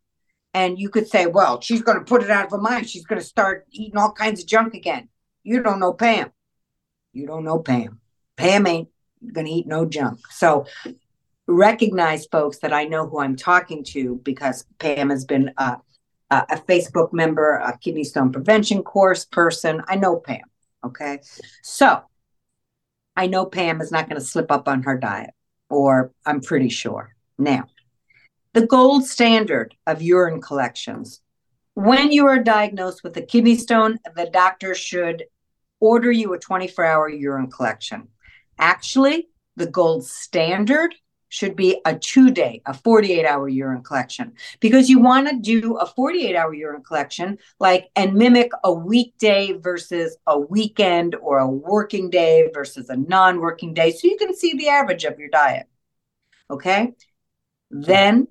And 0.53 0.79
you 0.79 0.89
could 0.89 1.07
say, 1.07 1.25
well, 1.25 1.61
she's 1.61 1.81
going 1.81 1.99
to 1.99 2.05
put 2.05 2.23
it 2.23 2.29
out 2.29 2.45
of 2.45 2.51
her 2.51 2.57
mind. 2.57 2.89
She's 2.89 3.05
going 3.05 3.21
to 3.21 3.25
start 3.25 3.65
eating 3.71 3.97
all 3.97 4.11
kinds 4.11 4.41
of 4.41 4.47
junk 4.47 4.73
again. 4.73 5.09
You 5.43 5.61
don't 5.61 5.79
know 5.79 5.93
Pam. 5.93 6.31
You 7.13 7.27
don't 7.27 7.43
know 7.43 7.59
Pam. 7.59 7.99
Pam 8.35 8.65
ain't 8.67 8.89
going 9.33 9.45
to 9.45 9.51
eat 9.51 9.67
no 9.67 9.85
junk. 9.85 10.19
So 10.31 10.65
recognize 11.47 12.25
folks 12.27 12.59
that 12.59 12.73
I 12.73 12.85
know 12.85 13.07
who 13.07 13.19
I'm 13.19 13.35
talking 13.35 13.83
to 13.85 14.15
because 14.23 14.65
Pam 14.77 15.09
has 15.09 15.25
been 15.25 15.51
a, 15.57 15.77
a 16.29 16.57
Facebook 16.67 17.11
member, 17.11 17.55
a 17.55 17.77
kidney 17.77 18.03
stone 18.03 18.31
prevention 18.31 18.83
course 18.83 19.25
person. 19.25 19.81
I 19.87 19.95
know 19.95 20.17
Pam. 20.17 20.41
Okay. 20.85 21.19
So 21.63 22.01
I 23.15 23.27
know 23.27 23.45
Pam 23.45 23.81
is 23.81 23.91
not 23.91 24.07
going 24.07 24.19
to 24.19 24.25
slip 24.25 24.51
up 24.51 24.67
on 24.67 24.83
her 24.83 24.97
diet, 24.97 25.31
or 25.69 26.13
I'm 26.25 26.39
pretty 26.39 26.69
sure. 26.69 27.15
Now, 27.37 27.65
the 28.53 28.65
gold 28.65 29.05
standard 29.05 29.75
of 29.85 30.01
urine 30.01 30.41
collections. 30.41 31.21
When 31.73 32.11
you 32.11 32.27
are 32.27 32.43
diagnosed 32.43 33.03
with 33.03 33.15
a 33.17 33.21
kidney 33.21 33.55
stone, 33.55 33.99
the 34.15 34.29
doctor 34.31 34.75
should 34.75 35.25
order 35.79 36.11
you 36.11 36.33
a 36.33 36.39
24 36.39 36.85
hour 36.85 37.09
urine 37.09 37.49
collection. 37.49 38.07
Actually, 38.59 39.29
the 39.55 39.67
gold 39.67 40.05
standard 40.05 40.93
should 41.29 41.55
be 41.55 41.79
a 41.85 41.97
two 41.97 42.31
day, 42.31 42.61
a 42.65 42.73
48 42.73 43.25
hour 43.25 43.47
urine 43.47 43.83
collection 43.83 44.33
because 44.59 44.89
you 44.89 44.99
want 44.99 45.29
to 45.29 45.37
do 45.37 45.77
a 45.77 45.85
48 45.85 46.35
hour 46.35 46.53
urine 46.53 46.83
collection 46.83 47.37
like 47.59 47.89
and 47.95 48.15
mimic 48.15 48.51
a 48.63 48.73
weekday 48.73 49.53
versus 49.53 50.17
a 50.27 50.37
weekend 50.37 51.15
or 51.15 51.37
a 51.37 51.47
working 51.47 52.09
day 52.09 52.49
versus 52.53 52.89
a 52.89 52.97
non 52.97 53.39
working 53.39 53.73
day 53.73 53.91
so 53.91 54.07
you 54.07 54.17
can 54.17 54.35
see 54.35 54.53
the 54.57 54.69
average 54.69 55.05
of 55.05 55.19
your 55.19 55.29
diet. 55.29 55.67
Okay. 56.49 56.93
Then 57.69 58.27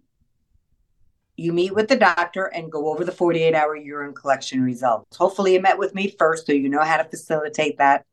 you 1.37 1.53
meet 1.53 1.73
with 1.73 1.87
the 1.87 1.97
doctor 1.97 2.47
and 2.47 2.71
go 2.73 2.91
over 2.91 3.05
the 3.05 3.13
48 3.13 3.55
hour 3.55 3.77
urine 3.77 4.13
collection 4.13 4.61
results. 4.61 5.17
Hopefully, 5.17 5.55
you 5.55 5.61
met 5.61 5.79
with 5.79 5.95
me 5.95 6.13
first 6.19 6.47
so 6.47 6.53
you 6.53 6.69
know 6.69 6.83
how 6.83 6.97
to 6.97 7.05
facilitate 7.05 7.79
that 7.79 8.05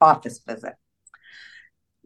office 0.00 0.38
visit 0.38 0.74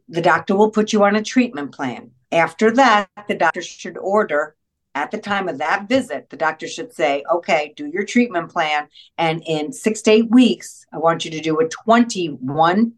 the 0.09 0.23
doctor 0.23 0.57
will 0.57 0.71
put 0.71 0.93
you 0.93 1.05
on 1.05 1.17
a 1.17 1.23
treatment 1.23 1.73
plan. 1.73 2.11
After 2.31 2.71
that, 2.73 3.09
the 3.29 3.35
doctor 3.35 3.63
should 3.63 3.97
order 3.97 4.57
at 4.95 5.11
the 5.11 5.19
time 5.19 5.49
of 5.49 5.59
that 5.59 5.89
visit, 5.89 6.31
the 6.31 6.37
doctor 6.37 6.69
should 6.69 6.93
say, 6.93 7.25
okay, 7.33 7.73
do 7.77 7.87
your 7.87 8.05
treatment 8.05 8.53
plan. 8.53 8.87
And 9.19 9.43
in 9.45 9.73
six 9.73 10.03
to 10.03 10.13
eight 10.13 10.31
weeks, 10.31 10.87
I 10.93 10.99
want 10.99 11.25
you 11.25 11.31
to 11.33 11.41
do 11.41 11.59
a 11.59 11.69
21, 11.69 12.93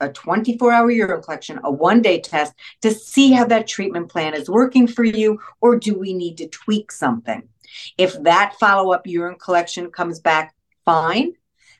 a 0.00 0.08
24 0.10 0.72
hour 0.72 0.90
urine 0.90 1.22
collection, 1.22 1.58
a 1.64 1.70
one 1.70 2.02
day 2.02 2.20
test 2.20 2.52
to 2.82 2.90
see 2.90 3.32
how 3.32 3.46
that 3.46 3.66
treatment 3.66 4.10
plan 4.10 4.34
is 4.34 4.50
working 4.50 4.86
for 4.86 5.04
you, 5.04 5.40
or 5.60 5.78
do 5.78 5.94
we 5.94 6.12
need 6.12 6.36
to 6.38 6.48
tweak 6.48 6.92
something? 6.92 7.48
If 7.96 8.22
that 8.24 8.56
follow 8.60 8.92
up 8.92 9.06
urine 9.06 9.38
collection 9.38 9.90
comes 9.90 10.20
back 10.20 10.54
fine, 10.84 11.32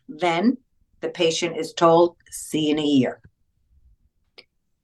then 0.09 0.57
the 1.01 1.11
patient 1.11 1.59
is 1.59 1.75
told, 1.75 2.17
see 2.31 2.71
in 2.71 2.79
a 2.79 2.83
year. 2.83 3.21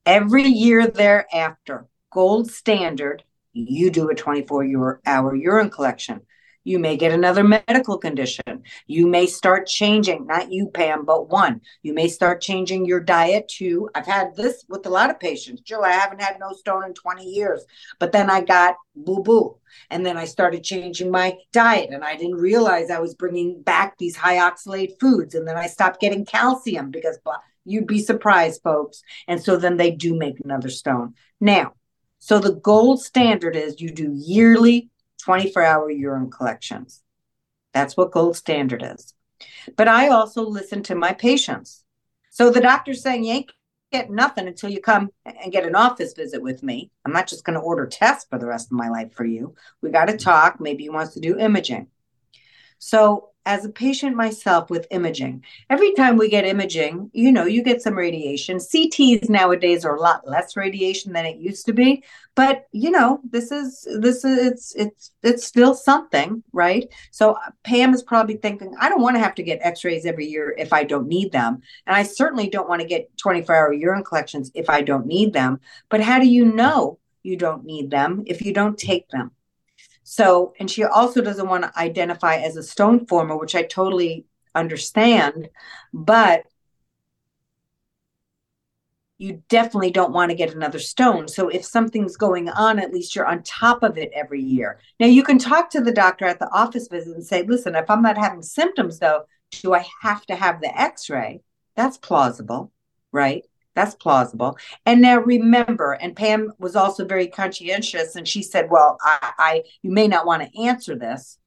Every 0.05 0.43
year 0.43 0.85
thereafter, 0.85 1.87
gold 2.11 2.51
standard, 2.51 3.23
you 3.53 3.89
do 3.89 4.09
a 4.09 4.15
24 4.15 5.01
hour 5.03 5.35
urine 5.35 5.71
collection. 5.71 6.21
You 6.63 6.77
may 6.77 6.95
get 6.95 7.11
another 7.11 7.43
medical 7.43 7.97
condition. 7.97 8.63
You 8.85 9.07
may 9.07 9.25
start 9.25 9.65
changing, 9.65 10.27
not 10.27 10.51
you, 10.51 10.67
Pam, 10.67 11.05
but 11.05 11.29
one. 11.29 11.61
You 11.81 11.93
may 11.93 12.07
start 12.07 12.41
changing 12.41 12.85
your 12.85 12.99
diet 12.99 13.47
too. 13.47 13.89
I've 13.95 14.05
had 14.05 14.35
this 14.35 14.63
with 14.69 14.85
a 14.85 14.89
lot 14.89 15.09
of 15.09 15.19
patients. 15.19 15.61
Jill, 15.61 15.83
I 15.83 15.91
haven't 15.91 16.21
had 16.21 16.39
no 16.39 16.53
stone 16.53 16.85
in 16.85 16.93
20 16.93 17.23
years, 17.23 17.65
but 17.99 18.11
then 18.11 18.29
I 18.29 18.41
got 18.41 18.75
boo 18.95 19.23
boo. 19.23 19.57
And 19.89 20.05
then 20.05 20.17
I 20.17 20.25
started 20.25 20.63
changing 20.63 21.09
my 21.09 21.35
diet 21.51 21.89
and 21.91 22.03
I 22.03 22.15
didn't 22.15 22.35
realize 22.35 22.91
I 22.91 22.99
was 22.99 23.15
bringing 23.15 23.61
back 23.61 23.97
these 23.97 24.15
high 24.15 24.37
oxalate 24.37 24.99
foods. 24.99 25.33
And 25.33 25.47
then 25.47 25.57
I 25.57 25.67
stopped 25.67 25.99
getting 25.99 26.25
calcium 26.25 26.91
because 26.91 27.17
blah 27.19 27.37
You'd 27.65 27.87
be 27.87 27.99
surprised, 27.99 28.61
folks. 28.61 29.01
And 29.27 29.41
so 29.41 29.57
then 29.57 29.77
they 29.77 29.91
do 29.91 30.15
make 30.15 30.39
another 30.39 30.69
stone. 30.69 31.15
Now, 31.41 31.73
so 32.19 32.39
the 32.39 32.53
gold 32.53 33.03
standard 33.03 33.55
is 33.55 33.81
you 33.81 33.91
do 33.91 34.11
yearly 34.13 34.89
24 35.23 35.63
hour 35.63 35.89
urine 35.89 36.31
collections. 36.31 37.01
That's 37.73 37.97
what 37.97 38.11
gold 38.11 38.37
standard 38.37 38.83
is. 38.83 39.13
But 39.75 39.87
I 39.87 40.09
also 40.09 40.43
listen 40.43 40.83
to 40.83 40.95
my 40.95 41.13
patients. 41.13 41.83
So 42.29 42.49
the 42.49 42.61
doctor's 42.61 43.01
saying 43.01 43.23
you 43.23 43.33
ain't 43.33 43.51
get 43.91 44.09
nothing 44.09 44.47
until 44.47 44.69
you 44.69 44.81
come 44.81 45.09
and 45.25 45.51
get 45.51 45.65
an 45.65 45.75
office 45.75 46.13
visit 46.13 46.41
with 46.41 46.63
me. 46.63 46.91
I'm 47.05 47.13
not 47.13 47.27
just 47.27 47.43
going 47.43 47.53
to 47.55 47.63
order 47.63 47.85
tests 47.85 48.27
for 48.29 48.39
the 48.39 48.47
rest 48.47 48.67
of 48.67 48.77
my 48.77 48.89
life 48.89 49.13
for 49.13 49.25
you. 49.25 49.55
We 49.81 49.89
got 49.89 50.05
to 50.05 50.17
talk. 50.17 50.59
Maybe 50.59 50.83
he 50.83 50.89
wants 50.89 51.13
to 51.13 51.19
do 51.19 51.37
imaging. 51.37 51.87
So 52.79 53.29
as 53.45 53.63
a 53.63 53.69
patient 53.69 54.15
myself 54.15 54.69
with 54.69 54.87
imaging, 54.89 55.43
every 55.69 55.93
time 55.93 56.17
we 56.17 56.29
get 56.29 56.45
imaging, 56.45 57.11
you 57.13 57.31
know, 57.31 57.45
you 57.45 57.61
get 57.61 57.81
some 57.81 57.95
radiation. 57.95 58.57
CTs 58.57 59.29
nowadays 59.29 59.85
are 59.85 59.95
a 59.95 60.01
lot 60.01 60.27
less 60.27 60.57
radiation 60.57 61.13
than 61.13 61.25
it 61.25 61.37
used 61.37 61.65
to 61.67 61.73
be, 61.73 62.03
but 62.33 62.67
you 62.71 62.89
know, 62.89 63.21
this 63.29 63.51
is 63.51 63.87
this 63.99 64.25
is 64.25 64.47
it's 64.47 64.75
it's 64.75 65.11
it's 65.21 65.45
still 65.45 65.75
something, 65.75 66.43
right? 66.53 66.87
So 67.11 67.33
uh, 67.33 67.51
Pam 67.63 67.93
is 67.93 68.01
probably 68.01 68.37
thinking, 68.37 68.73
I 68.79 68.89
don't 68.89 69.01
want 69.01 69.15
to 69.15 69.21
have 69.21 69.35
to 69.35 69.43
get 69.43 69.59
X-rays 69.61 70.05
every 70.05 70.25
year 70.25 70.55
if 70.57 70.73
I 70.73 70.83
don't 70.83 71.07
need 71.07 71.31
them, 71.31 71.61
and 71.85 71.95
I 71.95 72.03
certainly 72.03 72.49
don't 72.49 72.67
want 72.69 72.81
to 72.81 72.87
get 72.87 73.15
24-hour 73.17 73.73
urine 73.73 74.03
collections 74.03 74.51
if 74.55 74.69
I 74.69 74.81
don't 74.81 75.05
need 75.05 75.33
them. 75.33 75.59
But 75.89 76.01
how 76.01 76.19
do 76.19 76.27
you 76.27 76.45
know 76.45 76.97
you 77.21 77.37
don't 77.37 77.63
need 77.63 77.91
them 77.91 78.23
if 78.25 78.41
you 78.41 78.53
don't 78.53 78.77
take 78.77 79.07
them? 79.09 79.31
So, 80.07 80.53
and 80.59 80.69
she 80.69 80.83
also 80.83 81.19
doesn't 81.19 81.49
want 81.49 81.63
to 81.63 81.79
identify 81.79 82.35
as 82.35 82.55
a 82.55 82.63
stone 82.63 83.07
former, 83.07 83.35
which 83.35 83.55
I 83.55 83.63
totally 83.63 84.27
understand, 84.53 85.49
but 85.91 86.43
you 89.17 89.41
definitely 89.49 89.89
don't 89.89 90.13
want 90.13 90.29
to 90.29 90.35
get 90.35 90.53
another 90.53 90.77
stone. 90.77 91.27
So 91.27 91.49
if 91.49 91.65
something's 91.65 92.17
going 92.17 92.49
on, 92.49 92.77
at 92.77 92.93
least 92.93 93.15
you're 93.15 93.25
on 93.25 93.41
top 93.41 93.81
of 93.81 93.97
it 93.97 94.11
every 94.13 94.43
year. 94.43 94.79
Now 94.99 95.07
you 95.07 95.23
can 95.23 95.39
talk 95.39 95.71
to 95.71 95.81
the 95.81 95.91
doctor 95.91 96.25
at 96.25 96.37
the 96.37 96.51
office 96.51 96.87
visit 96.87 97.15
and 97.15 97.25
say, 97.25 97.41
listen, 97.41 97.73
if 97.73 97.89
I'm 97.89 98.03
not 98.03 98.17
having 98.17 98.43
symptoms 98.43 98.99
though, 98.99 99.23
do 99.49 99.73
I 99.73 99.87
have 100.03 100.23
to 100.27 100.35
have 100.35 100.61
the 100.61 100.79
x-ray? 100.79 101.41
That's 101.75 101.97
plausible, 101.97 102.71
right? 103.11 103.43
That's 103.75 103.93
plausible. 103.93 104.57
And 104.85 105.01
now 105.01 105.19
remember, 105.19 105.93
and 105.93 106.15
Pam 106.15 106.53
was 106.57 106.77
also 106.77 107.05
very 107.05 107.27
conscientious, 107.27 108.15
and 108.15 108.27
she 108.27 108.41
said, 108.41 108.71
"Well, 108.71 108.97
I, 109.01 109.33
I 109.37 109.63
you 109.81 109.91
may 109.91 110.07
not 110.07 110.25
want 110.25 110.43
to 110.43 110.61
answer 110.63 110.95
this 110.95 111.37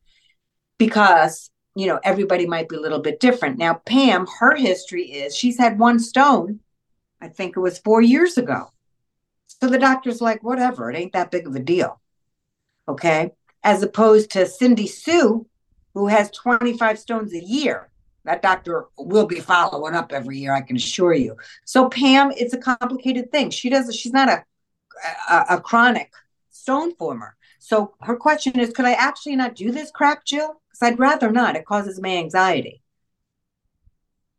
because 0.76 1.50
you 1.74 1.86
know 1.86 1.98
everybody 2.04 2.46
might 2.46 2.68
be 2.68 2.76
a 2.76 2.80
little 2.80 3.00
bit 3.00 3.18
different." 3.18 3.58
Now, 3.58 3.74
Pam, 3.86 4.26
her 4.40 4.54
history 4.54 5.04
is 5.04 5.34
she's 5.34 5.58
had 5.58 5.78
one 5.78 5.98
stone. 5.98 6.60
I 7.20 7.28
think 7.28 7.56
it 7.56 7.60
was 7.60 7.78
four 7.78 8.02
years 8.02 8.36
ago. 8.36 8.70
So 9.46 9.66
the 9.66 9.78
doctor's 9.78 10.20
like, 10.20 10.42
"Whatever, 10.42 10.90
it 10.90 10.96
ain't 10.96 11.14
that 11.14 11.30
big 11.30 11.46
of 11.46 11.56
a 11.56 11.60
deal." 11.60 11.98
Okay, 12.86 13.32
as 13.64 13.82
opposed 13.82 14.32
to 14.32 14.44
Cindy 14.46 14.86
Sue, 14.86 15.46
who 15.94 16.08
has 16.08 16.30
25 16.30 16.98
stones 16.98 17.32
a 17.32 17.42
year 17.42 17.88
that 18.24 18.42
doctor 18.42 18.86
will 18.98 19.26
be 19.26 19.40
following 19.40 19.94
up 19.94 20.12
every 20.12 20.38
year, 20.38 20.54
I 20.54 20.60
can 20.60 20.76
assure 20.76 21.14
you. 21.14 21.36
So 21.64 21.88
Pam, 21.88 22.32
it's 22.36 22.52
a 22.54 22.58
complicated 22.58 23.30
thing. 23.32 23.50
She 23.50 23.70
does. 23.70 23.94
She's 23.94 24.12
not 24.12 24.28
a 24.28 24.44
a, 25.30 25.44
a 25.50 25.60
chronic 25.60 26.12
stone 26.50 26.94
former. 26.94 27.36
So 27.58 27.94
her 28.00 28.16
question 28.16 28.58
is, 28.58 28.70
could 28.70 28.84
I 28.84 28.92
actually 28.92 29.36
not 29.36 29.54
do 29.54 29.70
this 29.70 29.90
crap, 29.90 30.24
Jill? 30.24 30.60
Because 30.68 30.82
I'd 30.82 30.98
rather 30.98 31.30
not. 31.30 31.56
It 31.56 31.66
causes 31.66 32.00
me 32.00 32.18
anxiety. 32.18 32.82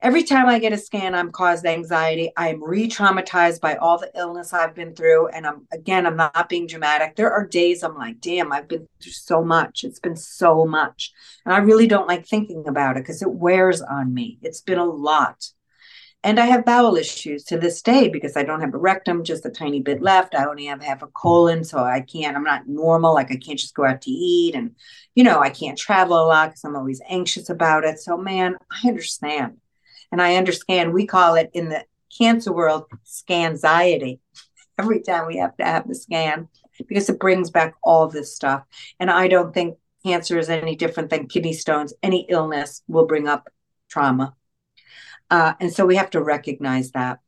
Every 0.01 0.23
time 0.23 0.47
I 0.47 0.59
get 0.59 0.71
a 0.71 0.77
scan, 0.77 1.13
I'm 1.13 1.29
caused 1.29 1.65
anxiety. 1.65 2.31
I'm 2.37 2.63
re-traumatized 2.63 3.59
by 3.59 3.75
all 3.75 3.97
the 3.97 4.09
illness 4.15 4.53
I've 4.53 4.73
been 4.73 4.95
through. 4.95 5.27
And 5.27 5.45
I'm 5.45 5.67
again, 5.73 6.07
I'm 6.07 6.15
not 6.15 6.47
being 6.47 6.67
dramatic. 6.67 7.17
There 7.17 7.33
are 7.33 7.45
days 7.45 7.83
I'm 7.83 7.97
like, 7.97 8.21
damn, 8.21 8.53
I've 8.53 8.69
been 8.69 8.87
through 9.01 9.11
so 9.11 9.43
much. 9.43 9.83
It's 9.83 9.99
been 9.99 10.15
so 10.15 10.65
much. 10.65 11.11
And 11.45 11.53
I 11.53 11.57
really 11.57 11.85
don't 11.85 12.07
like 12.07 12.25
thinking 12.25 12.65
about 12.65 12.95
it 12.95 13.03
because 13.03 13.21
it 13.21 13.29
wears 13.29 13.81
on 13.81 14.13
me. 14.13 14.39
It's 14.41 14.61
been 14.61 14.77
a 14.77 14.85
lot. 14.85 15.45
And 16.23 16.39
I 16.39 16.45
have 16.45 16.65
bowel 16.65 16.95
issues 16.95 17.43
to 17.45 17.57
this 17.57 17.81
day 17.81 18.07
because 18.07 18.37
I 18.37 18.43
don't 18.43 18.61
have 18.61 18.73
a 18.73 18.77
rectum, 18.77 19.25
just 19.25 19.45
a 19.45 19.49
tiny 19.49 19.81
bit 19.81 20.01
left. 20.01 20.33
I 20.33 20.45
only 20.45 20.65
have 20.65 20.81
half 20.81 21.01
a 21.01 21.07
colon, 21.07 21.65
so 21.65 21.79
I 21.79 22.01
can't, 22.01 22.37
I'm 22.37 22.43
not 22.43 22.67
normal. 22.67 23.13
Like 23.13 23.31
I 23.31 23.37
can't 23.37 23.59
just 23.59 23.75
go 23.75 23.85
out 23.85 24.01
to 24.03 24.11
eat. 24.11 24.55
And, 24.55 24.75
you 25.15 25.25
know, 25.25 25.39
I 25.41 25.49
can't 25.49 25.77
travel 25.77 26.17
a 26.17 26.27
lot 26.27 26.49
because 26.49 26.63
I'm 26.63 26.75
always 26.77 27.01
anxious 27.09 27.49
about 27.49 27.83
it. 27.83 27.99
So, 27.99 28.17
man, 28.17 28.55
I 28.69 28.87
understand. 28.87 29.57
And 30.11 30.21
I 30.21 30.35
understand 30.35 30.93
we 30.93 31.05
call 31.05 31.35
it 31.35 31.49
in 31.53 31.69
the 31.69 31.85
cancer 32.17 32.51
world 32.51 32.85
scanxiety 33.05 34.19
every 34.77 35.01
time 35.01 35.27
we 35.27 35.37
have 35.37 35.55
to 35.57 35.63
have 35.63 35.87
the 35.87 35.95
scan 35.95 36.47
because 36.87 37.09
it 37.09 37.19
brings 37.19 37.49
back 37.49 37.75
all 37.83 38.07
this 38.07 38.35
stuff. 38.35 38.63
And 38.99 39.11
I 39.11 39.27
don't 39.27 39.53
think 39.53 39.77
cancer 40.05 40.37
is 40.37 40.49
any 40.49 40.75
different 40.75 41.09
than 41.09 41.27
kidney 41.27 41.53
stones. 41.53 41.93
Any 42.01 42.25
illness 42.29 42.81
will 42.87 43.05
bring 43.05 43.27
up 43.27 43.49
trauma. 43.89 44.35
Uh, 45.29 45.53
and 45.59 45.71
so 45.71 45.85
we 45.85 45.97
have 45.97 46.09
to 46.11 46.23
recognize 46.23 46.91
that. 46.91 47.19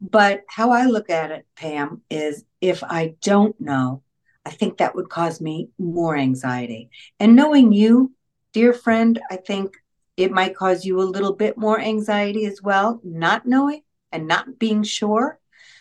But 0.00 0.42
how 0.48 0.72
I 0.72 0.84
look 0.84 1.08
at 1.08 1.30
it, 1.30 1.46
Pam, 1.56 2.02
is 2.10 2.44
if 2.60 2.84
I 2.84 3.14
don't 3.22 3.58
know, 3.60 4.02
I 4.44 4.50
think 4.50 4.78
that 4.78 4.94
would 4.94 5.08
cause 5.08 5.40
me 5.40 5.70
more 5.78 6.16
anxiety. 6.16 6.90
And 7.18 7.34
knowing 7.34 7.72
you, 7.72 8.12
dear 8.52 8.72
friend, 8.72 9.18
I 9.30 9.36
think 9.36 9.76
it 10.16 10.32
might 10.32 10.56
cause 10.56 10.84
you 10.84 11.00
a 11.00 11.02
little 11.02 11.32
bit 11.32 11.56
more 11.56 11.78
anxiety 11.78 12.46
as 12.46 12.62
well, 12.62 13.00
not 13.04 13.46
knowing 13.46 13.82
and 14.12 14.26
not 14.26 14.58
being 14.58 14.82
sure. 14.82 15.38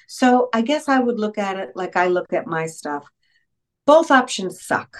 So 0.08 0.50
I 0.54 0.62
guess 0.62 0.88
I 0.88 1.00
would 1.00 1.20
look 1.20 1.38
at 1.38 1.58
it 1.58 1.72
like 1.76 1.96
I 1.96 2.08
look 2.08 2.34
at 2.34 2.48
my 2.48 2.68
stuff. 2.68 3.06
Both 3.86 4.12
options 4.12 4.64
suck. 4.64 4.98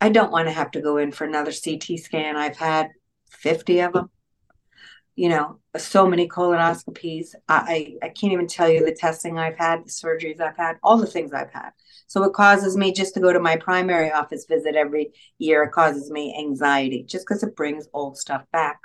I 0.00 0.08
don't 0.08 0.32
want 0.32 0.48
to 0.48 0.52
have 0.52 0.70
to 0.72 0.80
go 0.80 0.96
in 0.96 1.12
for 1.12 1.24
another 1.24 1.52
CT 1.52 1.98
scan. 1.98 2.36
I've 2.36 2.56
had 2.56 2.88
50 3.30 3.80
of 3.80 3.92
them 3.92 4.10
you 5.22 5.28
know, 5.28 5.60
so 5.76 6.04
many 6.04 6.26
colonoscopies. 6.26 7.28
I, 7.48 7.94
I 8.02 8.08
can't 8.08 8.32
even 8.32 8.48
tell 8.48 8.68
you 8.68 8.84
the 8.84 8.90
testing 8.90 9.38
I've 9.38 9.56
had, 9.56 9.84
the 9.84 9.88
surgeries 9.88 10.40
I've 10.40 10.56
had, 10.56 10.78
all 10.82 10.96
the 10.96 11.06
things 11.06 11.32
I've 11.32 11.52
had. 11.52 11.70
So 12.08 12.24
it 12.24 12.32
causes 12.32 12.76
me 12.76 12.92
just 12.92 13.14
to 13.14 13.20
go 13.20 13.32
to 13.32 13.38
my 13.38 13.54
primary 13.54 14.10
office 14.10 14.46
visit 14.48 14.74
every 14.74 15.12
year. 15.38 15.62
It 15.62 15.70
causes 15.70 16.10
me 16.10 16.34
anxiety 16.36 17.04
just 17.04 17.24
because 17.24 17.44
it 17.44 17.54
brings 17.54 17.86
old 17.94 18.18
stuff 18.18 18.42
back. 18.50 18.80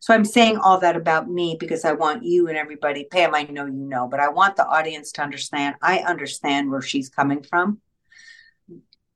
So 0.00 0.12
I'm 0.12 0.24
saying 0.24 0.56
all 0.56 0.80
that 0.80 0.96
about 0.96 1.30
me 1.30 1.56
because 1.60 1.84
I 1.84 1.92
want 1.92 2.24
you 2.24 2.48
and 2.48 2.58
everybody, 2.58 3.04
Pam, 3.04 3.32
I 3.36 3.44
know 3.44 3.66
you 3.66 3.72
know, 3.72 4.08
but 4.08 4.18
I 4.18 4.30
want 4.30 4.56
the 4.56 4.66
audience 4.66 5.12
to 5.12 5.22
understand. 5.22 5.76
I 5.80 5.98
understand 5.98 6.72
where 6.72 6.82
she's 6.82 7.08
coming 7.08 7.44
from 7.44 7.80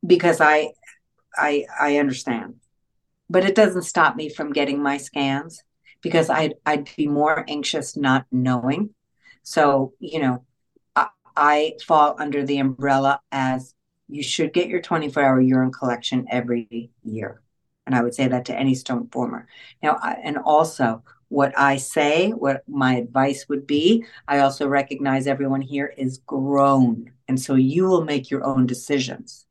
because 0.06 0.40
I 0.40 0.74
I 1.36 1.66
I 1.80 1.96
understand. 1.96 2.60
But 3.28 3.44
it 3.44 3.56
doesn't 3.56 3.82
stop 3.82 4.14
me 4.14 4.28
from 4.28 4.52
getting 4.52 4.80
my 4.80 4.98
scans 4.98 5.60
because 6.02 6.28
I'd 6.30 6.54
I'd 6.66 6.90
be 6.96 7.06
more 7.06 7.44
anxious 7.48 7.96
not 7.96 8.26
knowing. 8.30 8.90
So 9.42 9.94
you 9.98 10.20
know, 10.20 10.44
I, 10.94 11.08
I 11.36 11.74
fall 11.86 12.16
under 12.18 12.44
the 12.44 12.58
umbrella 12.58 13.20
as 13.30 13.74
you 14.08 14.22
should 14.22 14.52
get 14.52 14.68
your 14.68 14.80
24 14.80 15.22
hour 15.22 15.40
urine 15.40 15.72
collection 15.72 16.26
every 16.30 16.90
year. 17.02 17.40
And 17.86 17.94
I 17.94 18.02
would 18.02 18.14
say 18.14 18.28
that 18.28 18.44
to 18.46 18.58
any 18.58 18.74
stone 18.74 19.08
former. 19.10 19.48
Now, 19.82 19.98
I, 20.00 20.16
and 20.22 20.38
also 20.38 21.02
what 21.28 21.58
I 21.58 21.78
say, 21.78 22.30
what 22.30 22.62
my 22.68 22.96
advice 22.96 23.48
would 23.48 23.66
be, 23.66 24.04
I 24.28 24.40
also 24.40 24.68
recognize 24.68 25.26
everyone 25.26 25.62
here 25.62 25.92
is 25.96 26.18
grown. 26.26 27.10
And 27.26 27.40
so 27.40 27.54
you 27.54 27.86
will 27.86 28.04
make 28.04 28.30
your 28.30 28.44
own 28.44 28.66
decisions. 28.66 29.46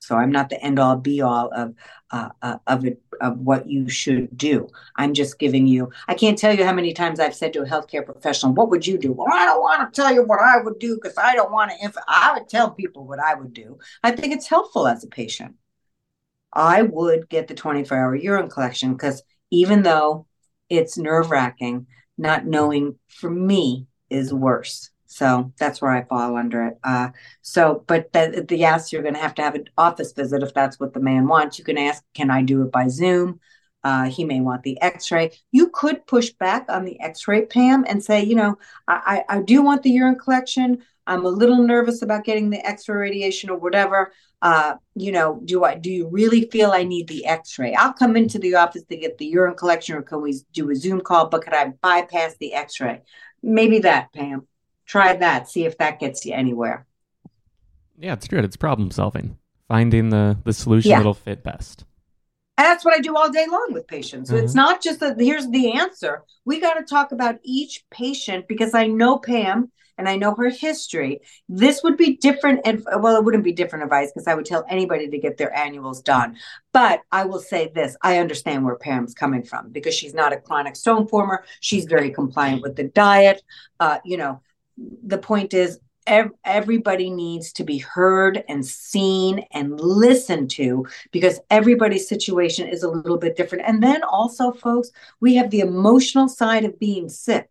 So 0.00 0.16
I'm 0.16 0.32
not 0.32 0.48
the 0.48 0.62
end 0.62 0.78
all 0.78 0.96
be 0.96 1.20
all 1.20 1.50
of 1.54 1.74
uh, 2.10 2.30
uh, 2.42 2.56
of 2.66 2.84
it 2.84 3.00
of 3.20 3.38
what 3.38 3.68
you 3.68 3.88
should 3.88 4.36
do. 4.36 4.66
I'm 4.96 5.12
just 5.12 5.38
giving 5.38 5.66
you. 5.66 5.90
I 6.08 6.14
can't 6.14 6.38
tell 6.38 6.54
you 6.56 6.64
how 6.64 6.72
many 6.72 6.94
times 6.94 7.20
I've 7.20 7.34
said 7.34 7.52
to 7.52 7.62
a 7.62 7.66
healthcare 7.66 8.04
professional, 8.04 8.54
"What 8.54 8.70
would 8.70 8.86
you 8.86 8.98
do?" 8.98 9.12
Well, 9.12 9.28
I 9.30 9.44
don't 9.44 9.60
want 9.60 9.92
to 9.92 10.00
tell 10.00 10.12
you 10.12 10.24
what 10.24 10.40
I 10.40 10.62
would 10.62 10.78
do 10.78 10.96
because 10.96 11.16
I 11.18 11.34
don't 11.34 11.52
want 11.52 11.70
to. 11.70 11.76
If 11.84 11.94
I 12.08 12.32
would 12.34 12.48
tell 12.48 12.70
people 12.70 13.06
what 13.06 13.20
I 13.20 13.34
would 13.34 13.52
do, 13.52 13.78
I 14.02 14.10
think 14.12 14.32
it's 14.32 14.48
helpful 14.48 14.88
as 14.88 15.04
a 15.04 15.08
patient. 15.08 15.54
I 16.52 16.82
would 16.82 17.28
get 17.28 17.46
the 17.46 17.54
24 17.54 17.96
hour 17.96 18.14
urine 18.16 18.48
collection 18.48 18.92
because 18.92 19.22
even 19.50 19.82
though 19.82 20.26
it's 20.68 20.96
nerve 20.98 21.30
wracking, 21.30 21.86
not 22.16 22.46
knowing 22.46 22.98
for 23.08 23.30
me 23.30 23.86
is 24.08 24.32
worse. 24.32 24.90
So 25.12 25.52
that's 25.58 25.82
where 25.82 25.90
I 25.90 26.04
fall 26.04 26.36
under 26.36 26.66
it. 26.68 26.78
Uh, 26.84 27.08
so, 27.42 27.82
but 27.88 28.12
the, 28.12 28.44
the 28.46 28.56
yes, 28.56 28.92
you're 28.92 29.02
going 29.02 29.14
to 29.14 29.20
have 29.20 29.34
to 29.34 29.42
have 29.42 29.56
an 29.56 29.68
office 29.76 30.12
visit 30.12 30.44
if 30.44 30.54
that's 30.54 30.78
what 30.78 30.94
the 30.94 31.00
man 31.00 31.26
wants. 31.26 31.58
You 31.58 31.64
can 31.64 31.78
ask, 31.78 32.04
can 32.14 32.30
I 32.30 32.42
do 32.42 32.62
it 32.62 32.70
by 32.70 32.86
Zoom? 32.86 33.40
Uh, 33.82 34.04
he 34.04 34.24
may 34.24 34.40
want 34.40 34.62
the 34.62 34.80
X-ray. 34.80 35.32
You 35.50 35.70
could 35.70 36.06
push 36.06 36.30
back 36.30 36.66
on 36.68 36.84
the 36.84 37.00
X-ray, 37.00 37.46
Pam, 37.46 37.84
and 37.88 38.04
say, 38.04 38.22
you 38.22 38.36
know, 38.36 38.56
I, 38.86 39.24
I, 39.28 39.38
I 39.38 39.42
do 39.42 39.62
want 39.62 39.82
the 39.82 39.90
urine 39.90 40.16
collection. 40.16 40.78
I'm 41.08 41.26
a 41.26 41.28
little 41.28 41.60
nervous 41.60 42.02
about 42.02 42.24
getting 42.24 42.50
the 42.50 42.64
X-ray 42.64 42.96
radiation 42.96 43.50
or 43.50 43.58
whatever. 43.58 44.12
Uh, 44.42 44.74
you 44.94 45.10
know, 45.10 45.40
do 45.44 45.64
I 45.64 45.74
do 45.74 45.90
you 45.90 46.08
really 46.08 46.48
feel 46.52 46.70
I 46.70 46.84
need 46.84 47.08
the 47.08 47.26
X-ray? 47.26 47.74
I'll 47.74 47.92
come 47.94 48.16
into 48.16 48.38
the 48.38 48.54
office 48.54 48.84
to 48.84 48.96
get 48.96 49.18
the 49.18 49.26
urine 49.26 49.56
collection, 49.56 49.96
or 49.96 50.02
can 50.02 50.22
we 50.22 50.40
do 50.52 50.70
a 50.70 50.76
Zoom 50.76 51.00
call? 51.00 51.28
But 51.28 51.42
could 51.42 51.52
I 51.52 51.72
bypass 51.82 52.36
the 52.38 52.54
X-ray? 52.54 53.00
Maybe 53.42 53.80
that, 53.80 54.12
Pam. 54.12 54.46
Try 54.90 55.14
that. 55.14 55.48
See 55.48 55.64
if 55.64 55.78
that 55.78 56.00
gets 56.00 56.26
you 56.26 56.34
anywhere. 56.34 56.84
Yeah, 57.96 58.14
it's 58.14 58.26
good. 58.26 58.44
It's 58.44 58.56
problem 58.56 58.90
solving, 58.90 59.38
finding 59.68 60.08
the 60.08 60.36
the 60.42 60.52
solution 60.52 60.90
Yeah. 60.90 60.96
that'll 60.98 61.14
fit 61.14 61.44
best. 61.44 61.84
And 62.58 62.64
that's 62.66 62.84
what 62.84 62.94
I 62.94 62.98
do 62.98 63.16
all 63.16 63.30
day 63.30 63.46
long 63.48 63.68
with 63.70 63.86
patients. 63.86 64.30
So 64.30 64.36
it's 64.36 64.56
not 64.56 64.82
just 64.82 64.98
that 64.98 65.20
here's 65.20 65.48
the 65.48 65.74
answer. 65.74 66.24
We 66.44 66.60
got 66.60 66.74
to 66.74 66.82
talk 66.82 67.12
about 67.12 67.36
each 67.44 67.84
patient 67.90 68.48
because 68.48 68.74
I 68.74 68.88
know 68.88 69.18
Pam 69.18 69.70
and 69.96 70.08
I 70.08 70.16
know 70.16 70.34
her 70.34 70.50
history. 70.50 71.20
This 71.48 71.84
would 71.84 71.96
be 71.96 72.16
different. 72.16 72.62
And 72.64 72.84
well, 72.98 73.16
it 73.16 73.24
wouldn't 73.24 73.44
be 73.44 73.52
different 73.52 73.84
advice 73.84 74.10
because 74.10 74.26
I 74.26 74.34
would 74.34 74.44
tell 74.44 74.64
anybody 74.68 75.08
to 75.08 75.18
get 75.18 75.36
their 75.36 75.56
annuals 75.56 76.02
done. 76.02 76.36
But 76.72 77.02
I 77.12 77.26
will 77.26 77.38
say 77.38 77.70
this 77.72 77.96
I 78.02 78.18
understand 78.18 78.64
where 78.64 78.74
Pam's 78.76 79.14
coming 79.14 79.44
from 79.44 79.70
because 79.70 79.94
she's 79.94 80.14
not 80.14 80.32
a 80.32 80.40
chronic 80.40 80.74
stone 80.74 81.06
former. 81.06 81.44
She's 81.60 81.84
very 81.84 82.10
compliant 82.10 82.62
with 82.62 82.74
the 82.74 82.88
diet. 82.88 83.40
Uh, 83.78 83.98
you 84.04 84.16
know, 84.16 84.42
the 85.02 85.18
point 85.18 85.54
is, 85.54 85.78
ev- 86.06 86.32
everybody 86.44 87.10
needs 87.10 87.52
to 87.54 87.64
be 87.64 87.78
heard 87.78 88.42
and 88.48 88.64
seen 88.66 89.44
and 89.52 89.80
listened 89.80 90.50
to 90.52 90.86
because 91.12 91.40
everybody's 91.50 92.08
situation 92.08 92.68
is 92.68 92.82
a 92.82 92.90
little 92.90 93.18
bit 93.18 93.36
different. 93.36 93.64
And 93.66 93.82
then 93.82 94.02
also, 94.02 94.52
folks, 94.52 94.90
we 95.20 95.34
have 95.36 95.50
the 95.50 95.60
emotional 95.60 96.28
side 96.28 96.64
of 96.64 96.78
being 96.78 97.08
sick. 97.08 97.48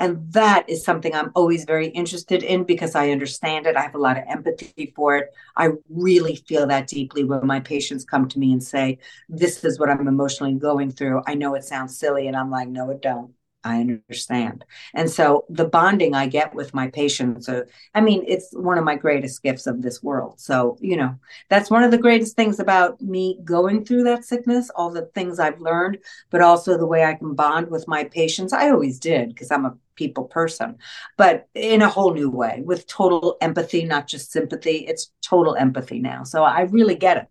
And 0.00 0.32
that 0.32 0.68
is 0.68 0.84
something 0.84 1.12
I'm 1.12 1.32
always 1.34 1.64
very 1.64 1.88
interested 1.88 2.44
in 2.44 2.62
because 2.62 2.94
I 2.94 3.10
understand 3.10 3.66
it. 3.66 3.76
I 3.76 3.82
have 3.82 3.96
a 3.96 3.98
lot 3.98 4.16
of 4.16 4.24
empathy 4.28 4.92
for 4.94 5.16
it. 5.16 5.30
I 5.56 5.70
really 5.88 6.36
feel 6.36 6.68
that 6.68 6.86
deeply 6.86 7.24
when 7.24 7.44
my 7.46 7.58
patients 7.58 8.04
come 8.04 8.28
to 8.28 8.38
me 8.38 8.52
and 8.52 8.62
say, 8.62 8.98
This 9.28 9.64
is 9.64 9.78
what 9.80 9.90
I'm 9.90 10.06
emotionally 10.06 10.54
going 10.54 10.92
through. 10.92 11.22
I 11.26 11.34
know 11.34 11.54
it 11.56 11.64
sounds 11.64 11.98
silly. 11.98 12.28
And 12.28 12.36
I'm 12.36 12.48
like, 12.50 12.68
No, 12.68 12.90
it 12.90 13.02
don't. 13.02 13.34
I 13.64 13.80
understand. 13.80 14.64
And 14.94 15.10
so 15.10 15.44
the 15.48 15.64
bonding 15.64 16.14
I 16.14 16.26
get 16.26 16.54
with 16.54 16.72
my 16.74 16.88
patients, 16.88 17.48
uh, 17.48 17.64
I 17.94 18.00
mean, 18.00 18.24
it's 18.26 18.50
one 18.52 18.78
of 18.78 18.84
my 18.84 18.94
greatest 18.94 19.42
gifts 19.42 19.66
of 19.66 19.82
this 19.82 20.02
world. 20.02 20.40
So, 20.40 20.78
you 20.80 20.96
know, 20.96 21.16
that's 21.50 21.70
one 21.70 21.82
of 21.82 21.90
the 21.90 21.98
greatest 21.98 22.36
things 22.36 22.60
about 22.60 23.00
me 23.02 23.38
going 23.44 23.84
through 23.84 24.04
that 24.04 24.24
sickness, 24.24 24.70
all 24.76 24.90
the 24.90 25.06
things 25.06 25.38
I've 25.38 25.60
learned, 25.60 25.98
but 26.30 26.40
also 26.40 26.78
the 26.78 26.86
way 26.86 27.04
I 27.04 27.14
can 27.14 27.34
bond 27.34 27.68
with 27.68 27.88
my 27.88 28.04
patients. 28.04 28.52
I 28.52 28.70
always 28.70 28.98
did 29.00 29.30
because 29.30 29.50
I'm 29.50 29.66
a 29.66 29.76
people 29.96 30.24
person, 30.24 30.78
but 31.16 31.48
in 31.54 31.82
a 31.82 31.88
whole 31.88 32.14
new 32.14 32.30
way 32.30 32.62
with 32.64 32.86
total 32.86 33.36
empathy, 33.40 33.84
not 33.84 34.06
just 34.06 34.30
sympathy. 34.30 34.86
It's 34.86 35.12
total 35.20 35.56
empathy 35.56 35.98
now. 35.98 36.22
So 36.22 36.44
I 36.44 36.62
really 36.62 36.94
get 36.94 37.16
it. 37.16 37.26